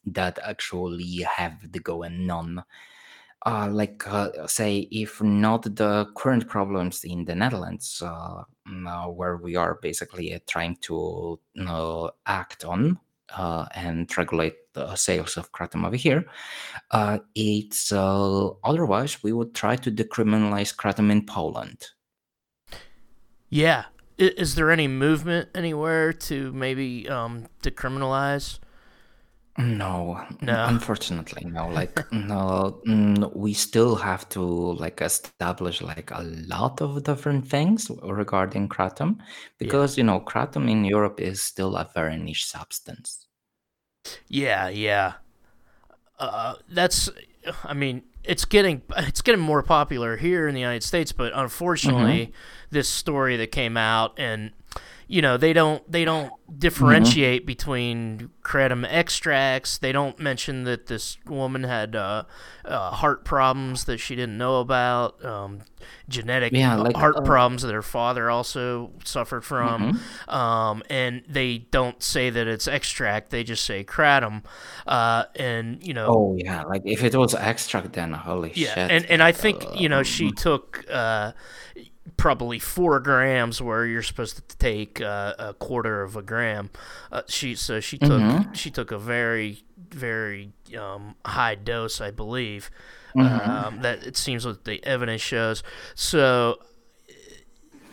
that 0.06 0.40
actually 0.44 1.26
have 1.38 1.72
the 1.72 1.80
going 1.80 2.30
on 2.30 2.64
uh, 3.45 3.69
like 3.71 4.06
uh, 4.08 4.47
say 4.47 4.87
if 4.92 5.21
not 5.21 5.63
the 5.75 6.06
current 6.15 6.48
problems 6.48 7.04
in 7.04 7.25
the 7.25 7.35
netherlands 7.35 8.02
uh, 8.06 8.44
mm, 8.67 9.15
where 9.15 9.37
we 9.37 9.56
are 9.56 9.79
basically 9.81 10.33
uh, 10.33 10.40
trying 10.48 10.75
to 10.81 11.40
act 12.25 12.65
on 12.65 13.00
uh, 13.37 13.65
and 13.75 14.17
regulate 14.17 14.56
the 14.73 14.96
sales 14.96 15.37
of 15.37 15.52
kratom 15.52 15.85
over 15.85 15.96
here 15.96 16.25
uh, 16.92 17.19
it's 17.35 17.92
otherwise 17.92 19.23
we 19.23 19.31
would 19.31 19.54
try 19.56 19.75
to 19.75 19.92
decriminalize 19.92 20.75
kratom 20.75 21.12
in 21.12 21.25
poland. 21.25 21.87
Yeah. 23.50 23.85
Is 24.17 24.56
there 24.56 24.69
any 24.69 24.87
movement 24.90 25.48
anywhere 25.56 26.12
to 26.12 26.52
maybe 26.52 27.08
um, 27.08 27.46
decriminalize 27.63 28.60
No, 29.60 30.26
No. 30.42 30.66
unfortunately, 30.68 31.44
no. 31.46 31.68
Like, 31.68 32.10
no, 32.14 32.82
mm, 32.88 33.36
we 33.36 33.54
still 33.54 33.98
have 33.98 34.28
to 34.30 34.42
like 34.42 35.02
establish 35.02 35.82
like 35.82 36.12
a 36.12 36.22
lot 36.24 36.82
of 36.82 37.04
different 37.04 37.46
things 37.46 37.92
regarding 38.02 38.70
kratom 38.70 39.18
because 39.58 39.98
you 39.98 40.04
know 40.06 40.22
kratom 40.22 40.70
in 40.72 40.86
Europe 40.86 41.20
is 41.20 41.42
still 41.42 41.76
a 41.76 41.90
very 41.94 42.16
niche 42.16 42.46
substance. 42.46 43.28
Yeah, 44.30 44.70
yeah. 44.70 45.14
Uh, 46.18 46.56
that's. 46.70 47.10
I 47.66 47.74
mean, 47.74 48.04
it's 48.24 48.46
getting 48.46 48.82
it's 48.98 49.22
getting 49.22 49.42
more 49.42 49.62
popular 49.62 50.16
here 50.16 50.48
in 50.48 50.54
the 50.56 50.62
United 50.62 50.84
States, 50.84 51.12
but 51.12 51.34
unfortunately, 51.36 52.32
this 52.70 52.88
story 52.88 53.36
that 53.36 53.52
came 53.52 53.76
out 53.76 54.18
and 54.18 54.52
you 55.10 55.24
know 55.24 55.38
they 55.38 55.54
don't 55.54 55.92
they 55.92 56.06
don't 56.06 56.32
differentiate 56.58 57.46
between 57.46 58.30
kratom 58.44 58.86
extracts. 58.88 59.78
They 59.80 59.92
don't 59.92 60.20
mention 60.20 60.66
that 60.66 60.86
this 60.86 61.18
woman 61.26 61.64
had 61.64 61.96
uh, 61.96 62.24
uh, 62.64 62.92
heart 62.92 63.26
problems 63.26 63.86
that 63.86 63.98
she 63.98 64.16
didn't 64.16 64.38
know 64.38 64.60
about, 64.60 65.24
um, 65.26 65.62
genetic 66.08 66.54
Yeah, 66.54 66.76
like 66.76 66.96
heart 66.96 67.18
uh, 67.18 67.22
problems 67.22 67.64
that 67.64 67.74
her 67.74 67.82
father 67.82 68.30
also 68.30 68.92
suffered 69.04 69.44
from, 69.44 70.00
um, 70.28 70.84
and 70.92 71.24
they 71.28 71.58
don't 71.58 72.02
say 72.04 72.30
that 72.30 72.48
it's 72.48 72.68
extract. 72.68 73.32
They 73.32 73.44
just 73.44 73.66
say 73.66 73.84
kratom, 73.84 74.44
uh, 74.86 75.24
and 75.36 75.84
you 75.86 75.96
know. 75.96 76.08
oh 76.08 76.36
yeah, 76.38 76.64
like 76.64 76.84
if 76.86 77.04
it 77.04 77.16
was 77.16 77.34
extract, 77.34 77.94
then 77.94 78.14
holy 78.14 78.52
Yeah, 78.54 78.76
shit. 78.76 78.92
and 78.92 79.06
and 79.06 79.24
I 79.24 79.32
think 79.32 79.66
you 79.76 79.90
know 79.90 80.02
uh, 80.02 80.04
she 80.04 80.32
took 80.32 80.86
uh, 80.90 81.32
probably 82.20 82.60
four 82.60 83.00
grams 83.00 83.62
where 83.62 83.86
you're 83.86 84.04
supposed 84.04 84.36
to 84.50 84.58
take 84.58 85.02
uh, 85.02 85.34
a 85.40 85.54
quarter 85.54 86.04
of 86.04 86.15
a 86.15 86.22
gram. 86.22 86.70
Uh, 87.12 87.22
she 87.28 87.56
so 87.56 87.80
she 87.80 87.98
took 87.98 88.22
Mhm. 88.22 88.54
she 88.54 88.70
took 88.70 88.92
a 88.92 89.00
very 89.00 89.63
very 89.92 90.52
um, 90.78 91.15
high 91.26 91.56
dose, 91.56 92.02
I 92.02 92.12
believe. 92.12 92.70
Mhm. 93.15 93.48
Um, 93.48 93.82
that 93.82 94.04
it 94.06 94.17
seems 94.17 94.46
what 94.46 94.65
the 94.65 94.84
evidence 94.86 95.22
shows. 95.22 95.63
So 95.96 96.60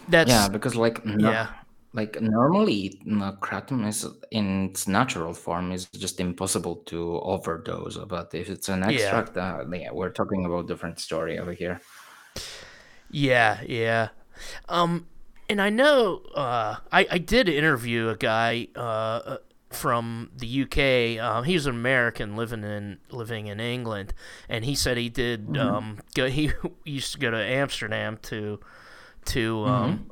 that's 0.09 0.31
Yeah, 0.31 0.49
because 0.49 0.75
like 0.77 1.05
no, 1.05 1.31
yeah. 1.31 1.47
like 1.93 2.21
normally 2.21 3.01
no, 3.05 3.33
kratom 3.41 3.87
is 3.89 4.07
in 4.31 4.67
its 4.71 4.87
natural 4.87 5.33
form 5.35 5.73
is 5.73 5.87
just 5.87 6.21
impossible 6.21 6.77
to 6.87 7.21
overdose. 7.21 7.97
But 8.07 8.35
if 8.35 8.51
it's 8.51 8.69
an 8.69 8.83
Yeah. 8.83 8.91
extract, 8.91 9.37
uh, 9.37 9.65
yeah, 9.73 9.93
we're 9.93 10.11
talking 10.21 10.45
about 10.45 10.67
different 10.69 10.99
story 11.01 11.39
over 11.39 11.53
here. 11.53 11.81
Yeah, 13.11 13.61
yeah. 13.67 14.09
Um, 14.69 15.07
and 15.49 15.61
I 15.61 15.71
know 15.71 16.23
uh, 16.35 16.77
I 16.93 17.07
I 17.11 17.19
did 17.19 17.49
interview 17.49 18.09
a 18.09 18.17
guy 18.17 18.69
uh, 18.77 18.81
uh, 18.81 19.37
from 19.71 20.31
the 20.37 20.63
UK. 20.63 21.23
Um, 21.25 21.45
he 21.45 21.55
was 21.55 21.67
an 21.67 21.75
American 21.75 22.37
living 22.37 22.65
in 22.65 22.99
living 23.11 23.47
in 23.47 23.61
England, 23.61 24.15
and 24.49 24.65
he 24.65 24.75
said 24.75 24.97
he 24.97 25.09
did 25.09 25.57
um, 25.57 26.01
go. 26.15 26.29
He 26.29 26.53
used 26.85 27.13
to 27.13 27.19
go 27.19 27.31
to 27.31 27.37
Amsterdam 27.37 28.19
to 28.23 28.61
to 29.27 29.65
um, 29.65 30.11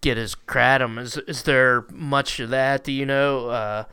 get 0.00 0.16
his 0.16 0.34
kratom. 0.34 0.98
Is 0.98 1.16
is 1.18 1.42
there 1.44 1.86
much 1.92 2.40
of 2.40 2.50
that? 2.50 2.84
Do 2.84 2.92
you 2.92 3.06
know? 3.06 3.48
Uh, 3.48 3.84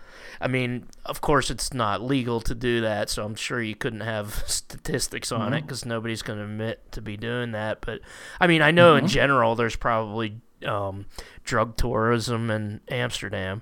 I 0.44 0.48
mean, 0.48 0.88
of 1.06 1.22
course, 1.22 1.50
it's 1.50 1.74
not 1.74 2.02
legal 2.02 2.42
to 2.42 2.54
do 2.54 2.82
that, 2.82 3.10
so 3.10 3.24
I'm 3.24 3.36
sure 3.36 3.62
you 3.62 3.76
couldn't 3.76 4.02
have 4.02 4.34
statistics 4.48 5.32
on 5.32 5.54
it 5.54 5.62
because 5.62 5.86
nobody's 5.86 6.22
going 6.22 6.38
to 6.40 6.46
admit 6.46 6.92
to 6.92 7.02
be 7.02 7.16
doing 7.16 7.54
that. 7.54 7.80
But 7.80 8.02
I 8.42 8.48
mean, 8.48 8.62
I 8.62 8.72
know 8.72 8.98
in 8.98 9.08
general 9.08 9.56
there's 9.56 9.78
probably 9.78 10.42
um, 10.66 11.06
drug 11.46 11.78
tourism 11.78 12.52
in 12.52 12.82
Amsterdam. 12.90 13.62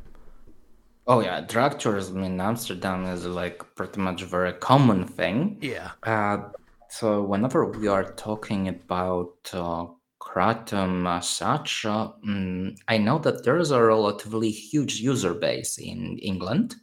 Oh 1.05 1.19
yeah, 1.19 1.41
drug 1.41 1.77
tourism 1.77 2.23
in 2.23 2.41
Amsterdam 2.41 3.05
is 3.05 3.25
like 3.25 3.63
pretty 3.75 3.99
much 3.99 4.23
a 4.23 4.25
very 4.25 4.53
common 4.53 5.05
thing. 5.05 5.57
Yeah. 5.61 5.91
Uh, 6.01 6.49
so 6.89 7.21
whenever 7.21 7.65
we 7.65 7.87
are 7.87 8.11
talking 8.13 8.67
about 8.67 9.35
uh, 9.53 9.85
kratom 10.21 11.07
as 11.09 11.27
such, 11.29 11.85
uh, 11.85 12.11
mm, 12.25 12.77
I 12.87 12.97
know 12.97 13.19
that 13.19 13.43
there 13.43 13.57
is 13.57 13.71
a 13.71 13.83
relatively 13.83 14.51
huge 14.51 15.01
user 15.01 15.33
base 15.33 15.77
in 15.79 16.17
England, 16.19 16.75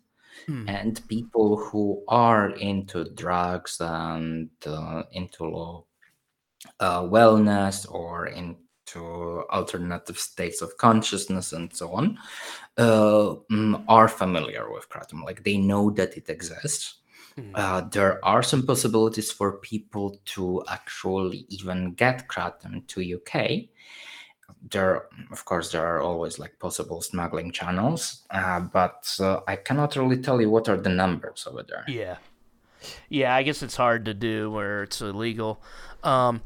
Hmm. 0.47 0.69
and 0.69 1.01
people 1.09 1.57
who 1.59 2.05
are 2.09 2.51
into 2.51 3.05
drugs 3.15 3.81
and 3.81 4.51
uh, 4.67 5.03
into 5.13 5.85
uh, 6.81 7.03
wellness 7.03 7.91
or 7.91 8.27
into 8.29 9.45
alternative 9.51 10.19
states 10.19 10.63
of 10.63 10.77
consciousness 10.79 11.53
and 11.53 11.73
so 11.75 11.93
on 11.93 12.19
uh, 12.79 13.35
mm, 13.53 13.85
are 13.89 14.09
familiar 14.09 14.73
with 14.73 14.89
kratom. 14.89 15.25
Like 15.25 15.45
they 15.45 15.59
know 15.59 15.91
that 15.93 16.17
it 16.17 16.29
exists. 16.31 16.98
Hmm. 17.39 17.53
Uh, 17.55 17.81
there 17.83 18.25
are 18.25 18.43
some 18.43 18.67
possibilities 18.67 19.31
for 19.31 19.59
people 19.59 20.19
to 20.35 20.65
actually 20.69 21.47
even 21.49 21.95
get 21.95 22.27
kratom 22.27 22.85
to 22.89 23.15
UK. 23.17 23.69
There, 24.71 25.07
of 25.31 25.45
course, 25.45 25.71
there 25.71 25.87
are 25.87 26.01
always 26.01 26.41
like 26.41 26.59
possible 26.59 27.01
smuggling 27.01 27.53
channels, 27.53 28.25
uh, 28.31 28.59
but 28.61 29.17
uh, 29.21 29.41
I 29.47 29.55
cannot 29.55 29.95
really 29.95 30.21
tell 30.21 30.41
you 30.41 30.51
what 30.51 30.69
are 30.69 30.77
the 30.77 30.89
numbers 30.89 31.47
over 31.49 31.63
there. 31.63 31.85
Yeah. 31.87 32.17
Yeah, 33.09 33.35
I 33.35 33.45
guess 33.45 33.63
it's 33.63 33.77
hard 33.77 34.05
to 34.07 34.15
do 34.15 34.51
where 34.51 34.83
it's 34.83 35.01
illegal. 35.01 35.63
Um, 36.03 36.43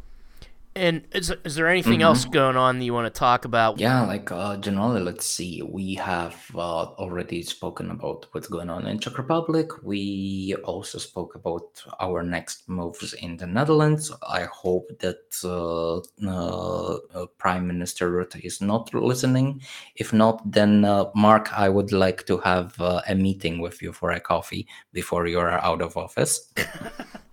and 0.75 1.03
is, 1.13 1.33
is 1.45 1.55
there 1.55 1.69
anything 1.69 2.03
else 2.03 2.25
going 2.25 2.57
on 2.57 2.79
that 2.79 2.85
you 2.85 2.95
want 2.95 3.13
to 3.13 3.19
talk 3.19 3.45
about? 3.45 3.79
Yeah, 3.79 4.03
like 4.07 4.33
uh, 4.33 4.57
generally, 4.57 5.01
let's 5.01 5.27
see. 5.27 5.63
We 5.63 5.95
have 5.95 6.35
uh, 6.55 6.85
already 6.99 7.43
spoken 7.43 7.91
about 7.91 8.27
what's 8.33 8.49
going 8.49 8.71
on 8.71 8.87
in 8.87 8.99
Czech 8.99 9.19
Republic. 9.19 9.83
We 9.83 10.55
also 10.65 10.99
spoke 10.99 11.35
about 11.35 11.83
our 12.01 12.23
next 12.23 12.69
moves 12.69 13.13
in 13.15 13.37
the 13.37 13.47
Netherlands. 13.47 14.11
I 14.27 14.45
hope 14.45 14.91
that 15.01 15.37
uh, 15.45 15.99
uh, 16.27 16.99
uh, 17.15 17.27
Prime 17.39 17.67
Minister 17.67 18.11
Rutte 18.11 18.41
is 18.41 18.61
not 18.61 18.95
listening. 18.95 19.61
If 19.97 20.13
not, 20.13 20.41
then 20.51 20.85
uh, 20.85 21.07
Mark, 21.15 21.53
I 21.53 21.69
would 21.69 21.93
like 21.93 22.27
to 22.27 22.39
have 22.39 22.81
uh, 22.81 23.03
a 23.07 23.15
meeting 23.15 23.61
with 23.61 23.83
you 23.83 23.93
for 23.93 24.11
a 24.11 24.21
coffee 24.21 24.67
before 24.93 25.27
you 25.27 25.39
are 25.39 25.51
out 25.51 25.83
of 25.83 25.97
office. 25.97 26.53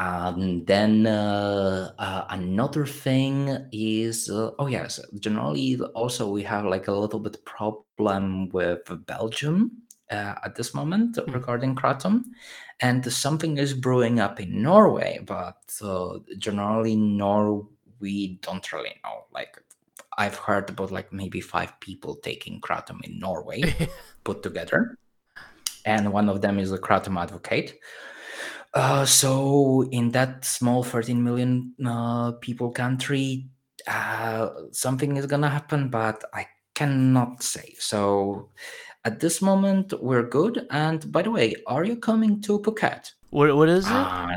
Um, 0.00 0.64
then 0.64 1.06
uh, 1.06 1.92
uh, 1.98 2.24
another 2.30 2.86
thing 2.86 3.68
is 3.70 4.30
uh, 4.30 4.52
oh 4.58 4.66
yes, 4.66 4.98
generally 5.18 5.78
also 5.94 6.30
we 6.30 6.42
have 6.44 6.64
like 6.64 6.88
a 6.88 6.92
little 6.92 7.20
bit 7.20 7.44
problem 7.44 8.48
with 8.48 8.80
Belgium 9.04 9.82
uh, 10.10 10.36
at 10.42 10.54
this 10.54 10.72
moment 10.72 11.18
regarding 11.28 11.76
kratom, 11.76 12.22
and 12.80 13.12
something 13.12 13.58
is 13.58 13.74
brewing 13.74 14.20
up 14.20 14.40
in 14.40 14.62
Norway, 14.62 15.20
but 15.26 15.60
uh, 15.82 16.18
generally 16.38 16.96
Nor 16.96 17.68
we 17.98 18.38
don't 18.40 18.72
really 18.72 18.98
know. 19.04 19.24
Like 19.34 19.62
I've 20.16 20.36
heard 20.36 20.70
about 20.70 20.90
like 20.90 21.12
maybe 21.12 21.42
five 21.42 21.78
people 21.80 22.14
taking 22.14 22.62
kratom 22.62 23.04
in 23.04 23.18
Norway 23.18 23.90
put 24.24 24.42
together, 24.42 24.96
and 25.84 26.10
one 26.10 26.30
of 26.30 26.40
them 26.40 26.58
is 26.58 26.72
a 26.72 26.78
kratom 26.78 27.20
advocate. 27.20 27.78
Uh, 28.72 29.04
so 29.04 29.82
in 29.90 30.10
that 30.12 30.44
small 30.44 30.82
13 30.82 31.22
million 31.22 31.74
uh, 31.84 32.32
people 32.32 32.70
country, 32.70 33.46
uh, 33.86 34.48
something 34.70 35.16
is 35.16 35.26
gonna 35.26 35.48
happen, 35.48 35.88
but 35.88 36.22
I 36.32 36.46
cannot 36.74 37.42
say. 37.42 37.74
So 37.78 38.50
at 39.04 39.20
this 39.20 39.42
moment, 39.42 39.92
we're 40.00 40.22
good. 40.22 40.66
And 40.70 41.10
by 41.10 41.22
the 41.22 41.30
way, 41.30 41.54
are 41.66 41.84
you 41.84 41.96
coming 41.96 42.40
to 42.42 42.60
Phuket? 42.60 43.12
What, 43.30 43.56
what 43.56 43.68
is 43.68 43.86
it? 43.86 43.92
Uh, 43.92 44.36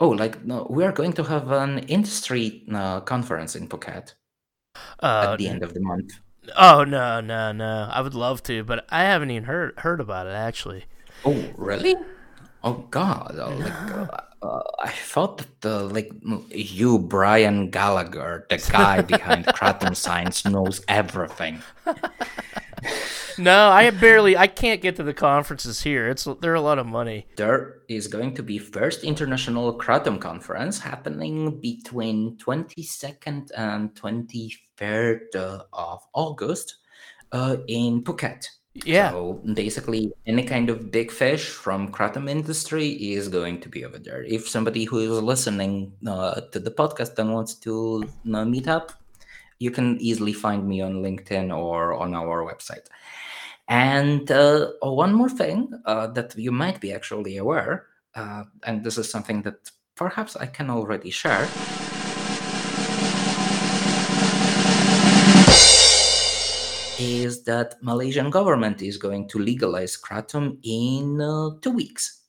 oh, 0.00 0.08
like 0.10 0.44
no, 0.44 0.66
we 0.68 0.84
are 0.84 0.92
going 0.92 1.12
to 1.14 1.22
have 1.24 1.52
an 1.52 1.78
industry 1.80 2.64
uh, 2.72 3.00
conference 3.00 3.56
in 3.56 3.68
Phuket 3.68 4.14
Uh, 5.02 5.28
at 5.30 5.38
the 5.38 5.48
end 5.48 5.62
of 5.62 5.74
the 5.74 5.80
month. 5.80 6.12
oh 6.56 6.84
no, 6.84 7.20
no, 7.20 7.52
no! 7.52 7.88
I 7.90 8.00
would 8.00 8.14
love 8.14 8.42
to, 8.44 8.64
but 8.64 8.84
I 8.90 9.04
haven't 9.04 9.30
even 9.30 9.44
heard 9.44 9.78
heard 9.78 10.00
about 10.00 10.26
it 10.26 10.34
actually. 10.34 10.84
Oh, 11.24 11.38
really? 11.56 11.94
Oh 12.64 12.84
God! 12.90 13.36
Oh, 13.38 13.56
like, 13.56 13.72
uh, 13.72 14.06
uh, 14.42 14.62
I 14.82 14.90
thought 14.90 15.38
that 15.38 15.68
uh, 15.68 15.84
like 15.86 16.12
you, 16.50 16.98
Brian 16.98 17.70
Gallagher, 17.70 18.46
the 18.48 18.58
guy 18.70 19.02
behind 19.02 19.46
Kratom 19.56 19.96
Science, 19.96 20.44
knows 20.44 20.80
everything. 20.88 21.62
No, 23.38 23.70
I 23.70 23.90
barely. 23.90 24.36
I 24.36 24.46
can't 24.46 24.80
get 24.80 24.96
to 24.96 25.02
the 25.02 25.14
conferences 25.14 25.82
here. 25.82 26.08
It's 26.08 26.26
they're 26.40 26.54
a 26.54 26.60
lot 26.60 26.78
of 26.78 26.86
money. 26.86 27.26
There 27.36 27.82
is 27.88 28.06
going 28.06 28.34
to 28.34 28.42
be 28.42 28.58
first 28.58 29.04
international 29.04 29.78
Kratom 29.78 30.20
conference 30.20 30.78
happening 30.78 31.60
between 31.60 32.36
22nd 32.36 33.50
and 33.56 33.94
23rd 33.94 35.34
uh, 35.34 35.62
of 35.72 36.02
August 36.14 36.76
uh, 37.32 37.56
in 37.68 38.02
Phuket. 38.02 38.48
Yeah. 38.74 39.10
So 39.10 39.40
basically, 39.54 40.12
any 40.26 40.44
kind 40.44 40.70
of 40.70 40.90
big 40.90 41.10
fish 41.10 41.48
from 41.48 41.92
kratom 41.92 42.28
industry 42.28 42.88
is 42.88 43.28
going 43.28 43.60
to 43.60 43.68
be 43.68 43.84
over 43.84 43.98
there. 43.98 44.24
If 44.24 44.48
somebody 44.48 44.84
who 44.84 44.98
is 44.98 45.22
listening 45.22 45.92
uh, 46.06 46.40
to 46.52 46.58
the 46.58 46.70
podcast 46.70 47.18
and 47.18 47.34
wants 47.34 47.54
to 47.56 48.08
uh, 48.32 48.44
meet 48.44 48.68
up, 48.68 48.92
you 49.58 49.70
can 49.70 50.00
easily 50.00 50.32
find 50.32 50.66
me 50.66 50.80
on 50.80 51.02
LinkedIn 51.02 51.56
or 51.56 51.94
on 51.94 52.14
our 52.14 52.44
website. 52.44 52.86
And 53.68 54.30
uh, 54.30 54.72
one 54.80 55.12
more 55.12 55.28
thing 55.28 55.72
uh, 55.84 56.08
that 56.08 56.36
you 56.36 56.50
might 56.50 56.80
be 56.80 56.92
actually 56.92 57.36
aware, 57.36 57.86
uh, 58.14 58.44
and 58.64 58.82
this 58.82 58.98
is 58.98 59.10
something 59.10 59.42
that 59.42 59.70
perhaps 59.94 60.34
I 60.34 60.46
can 60.46 60.68
already 60.68 61.10
share. 61.10 61.46
Is 67.02 67.42
that 67.44 67.82
Malaysian 67.82 68.30
government 68.30 68.80
is 68.80 68.96
going 68.96 69.26
to 69.28 69.38
legalize 69.38 69.98
kratom 69.98 70.58
in 70.62 71.20
uh, 71.20 71.50
two 71.60 71.72
weeks? 71.74 72.22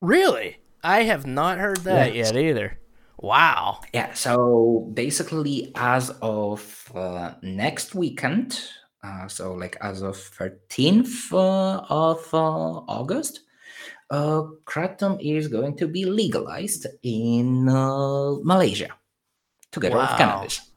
Really? 0.00 0.58
I 0.86 1.02
have 1.02 1.26
not 1.26 1.58
heard 1.58 1.82
that 1.84 2.14
Yes. 2.14 2.30
yet 2.30 2.36
either. 2.38 2.78
Wow. 3.18 3.80
Yeah, 3.92 4.14
so 4.14 4.88
basically, 4.94 5.72
as 5.74 6.10
of 6.22 6.62
uh, 6.94 7.34
next 7.42 7.94
weekend, 7.94 8.58
uh, 9.02 9.26
so 9.28 9.52
like 9.52 9.76
as 9.82 10.00
of 10.00 10.16
13th 10.16 11.32
uh, 11.34 11.82
of 11.90 12.22
uh, 12.32 12.86
August, 12.86 13.40
uh, 14.10 14.42
kratom 14.64 15.18
is 15.20 15.48
going 15.48 15.76
to 15.76 15.86
be 15.88 16.04
legalized 16.06 16.86
in 17.02 17.68
uh, 17.68 18.38
Malaysia 18.46 18.94
together 19.74 19.98
with 19.98 20.08
Wow. 20.10 20.16
cannabis. 20.16 20.69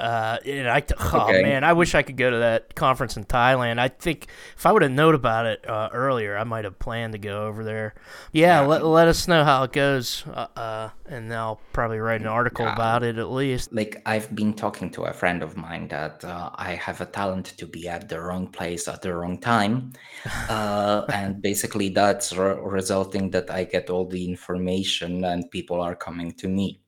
Uh, 0.00 0.38
and 0.46 0.68
I, 0.68 0.82
oh 1.12 1.28
Okay. 1.28 1.42
man, 1.42 1.62
I 1.64 1.74
wish 1.74 1.94
I 1.94 2.02
could 2.02 2.16
go 2.16 2.30
to 2.30 2.38
that 2.38 2.74
conference 2.74 3.16
in 3.16 3.24
Thailand. 3.24 3.78
I 3.78 3.88
think 3.88 4.28
if 4.56 4.64
I 4.66 4.72
would 4.72 4.82
have 4.82 4.90
known 4.90 5.14
about 5.14 5.46
it 5.46 5.68
uh, 5.68 5.90
earlier, 5.92 6.36
I 6.38 6.44
might 6.44 6.64
have 6.64 6.78
planned 6.78 7.12
to 7.12 7.18
go 7.18 7.46
over 7.46 7.64
there. 7.64 7.94
Yeah, 8.32 8.60
Yeah. 8.60 8.60
Let, 8.60 8.84
let 8.84 9.08
us 9.08 9.28
know 9.28 9.44
how 9.44 9.62
it 9.64 9.72
goes, 9.72 10.24
uh, 10.26 10.46
uh, 10.56 10.90
and 11.06 11.32
I'll 11.34 11.60
probably 11.72 11.98
write 11.98 12.22
an 12.22 12.26
article 12.26 12.66
about 12.66 13.02
it 13.02 13.18
at 13.18 13.30
least. 13.30 13.72
Like 13.72 14.02
I've 14.06 14.34
been 14.34 14.54
talking 14.54 14.90
to 14.92 15.02
a 15.04 15.12
friend 15.12 15.42
of 15.42 15.56
mine 15.56 15.88
that 15.88 16.24
uh, 16.24 16.50
I 16.54 16.74
have 16.76 17.00
a 17.00 17.06
talent 17.06 17.46
to 17.58 17.66
be 17.66 17.88
at 17.88 18.08
the 18.08 18.20
wrong 18.20 18.48
place 18.48 18.88
at 18.88 19.02
the 19.02 19.14
wrong 19.14 19.38
time, 19.38 19.92
uh, 20.48 21.04
and 21.12 21.42
basically 21.42 21.90
that's 21.90 22.32
re- 22.36 22.58
resulting 22.62 23.30
that 23.30 23.50
I 23.50 23.64
get 23.64 23.90
all 23.90 24.06
the 24.06 24.24
information 24.28 25.24
and 25.24 25.50
people 25.50 25.80
are 25.80 25.94
coming 25.96 26.32
to 26.32 26.48
me. 26.48 26.80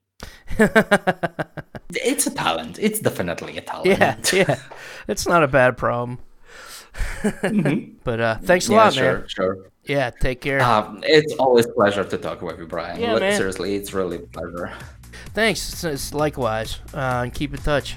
It's 2.05 2.27
a 2.27 2.31
talent. 2.31 2.79
It's 2.81 3.01
definitely 3.01 3.59
a 3.59 3.61
talent. 3.61 3.87
yeah, 3.87 4.17
yeah, 4.33 4.59
it's 5.09 5.27
not 5.27 5.43
a 5.43 5.49
bad 5.49 5.77
problem. 5.77 6.19
Mhm. 7.23 7.95
But 8.05 8.21
uh, 8.21 8.37
thanks 8.43 8.69
a 8.69 8.73
yeah, 8.73 8.79
lot, 8.79 8.93
sure, 8.95 9.19
man. 9.19 9.29
sure. 9.29 9.59
Yeah, 9.85 10.11
take 10.11 10.41
care. 10.41 10.61
Um, 10.63 11.01
it's 11.05 11.35
always 11.35 11.67
a 11.67 11.73
pleasure 11.73 12.05
to 12.05 12.19
talk 12.19 12.43
with 12.43 12.59
you, 12.59 12.67
Brian. 12.67 13.01
Yeah, 13.01 13.19
man. 13.19 13.37
Seriously, 13.37 13.75
it's 13.75 13.93
really 13.93 14.17
a 14.17 14.21
pleasure. 14.21 14.73
Thanks. 15.35 15.73
It's, 15.73 15.85
it's 15.85 16.15
likewise. 16.15 16.81
Uh, 16.93 17.23
and 17.25 17.33
keep 17.35 17.55
in 17.55 17.61
touch. 17.61 17.97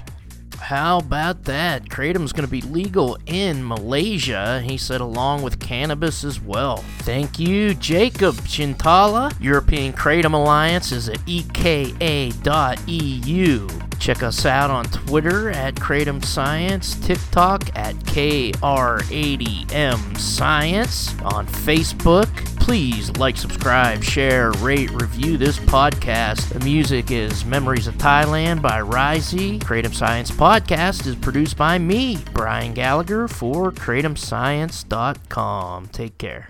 How 0.58 0.98
about 0.98 1.44
that? 1.44 1.88
Kratom's 1.88 2.32
going 2.32 2.46
to 2.46 2.50
be 2.50 2.60
legal 2.60 3.16
in 3.26 3.66
Malaysia, 3.66 4.60
he 4.60 4.76
said, 4.76 5.00
along 5.00 5.42
with 5.42 5.60
cannabis 5.60 6.24
as 6.24 6.40
well. 6.40 6.78
Thank 6.98 7.38
you, 7.38 7.74
Jakub 7.74 8.34
Zientala. 8.42 9.32
European 9.40 9.92
Kratom 9.92 10.34
Alliance 10.34 10.90
is 10.92 11.08
at 11.08 11.18
eka.eu. 11.26 11.98
Check 13.98 14.22
us 14.22 14.44
out 14.44 14.70
on 14.70 14.84
Twitter 14.86 15.50
at 15.50 15.74
Kratom 15.74 16.24
Science, 16.24 16.94
TikTok 16.96 17.76
at 17.76 17.94
KR80M 17.96 20.18
Science, 20.18 21.14
on 21.22 21.46
Facebook. 21.46 22.55
Please 22.66 23.16
like, 23.16 23.36
subscribe, 23.36 24.02
share, 24.02 24.50
rate, 24.54 24.90
review 24.90 25.36
this 25.36 25.56
podcast. 25.56 26.48
The 26.48 26.58
music 26.64 27.12
is 27.12 27.44
Memories 27.44 27.86
of 27.86 27.94
Thailand 27.94 28.60
by 28.60 28.80
Risey. 28.80 29.60
Kratom 29.60 29.94
Science 29.94 30.32
Podcast 30.32 31.06
is 31.06 31.14
produced 31.14 31.56
by 31.56 31.78
me, 31.78 32.18
Brian 32.32 32.74
Gallagher, 32.74 33.28
for 33.28 33.70
KratomScience.com. 33.70 35.86
Take 35.92 36.18
care. 36.18 36.44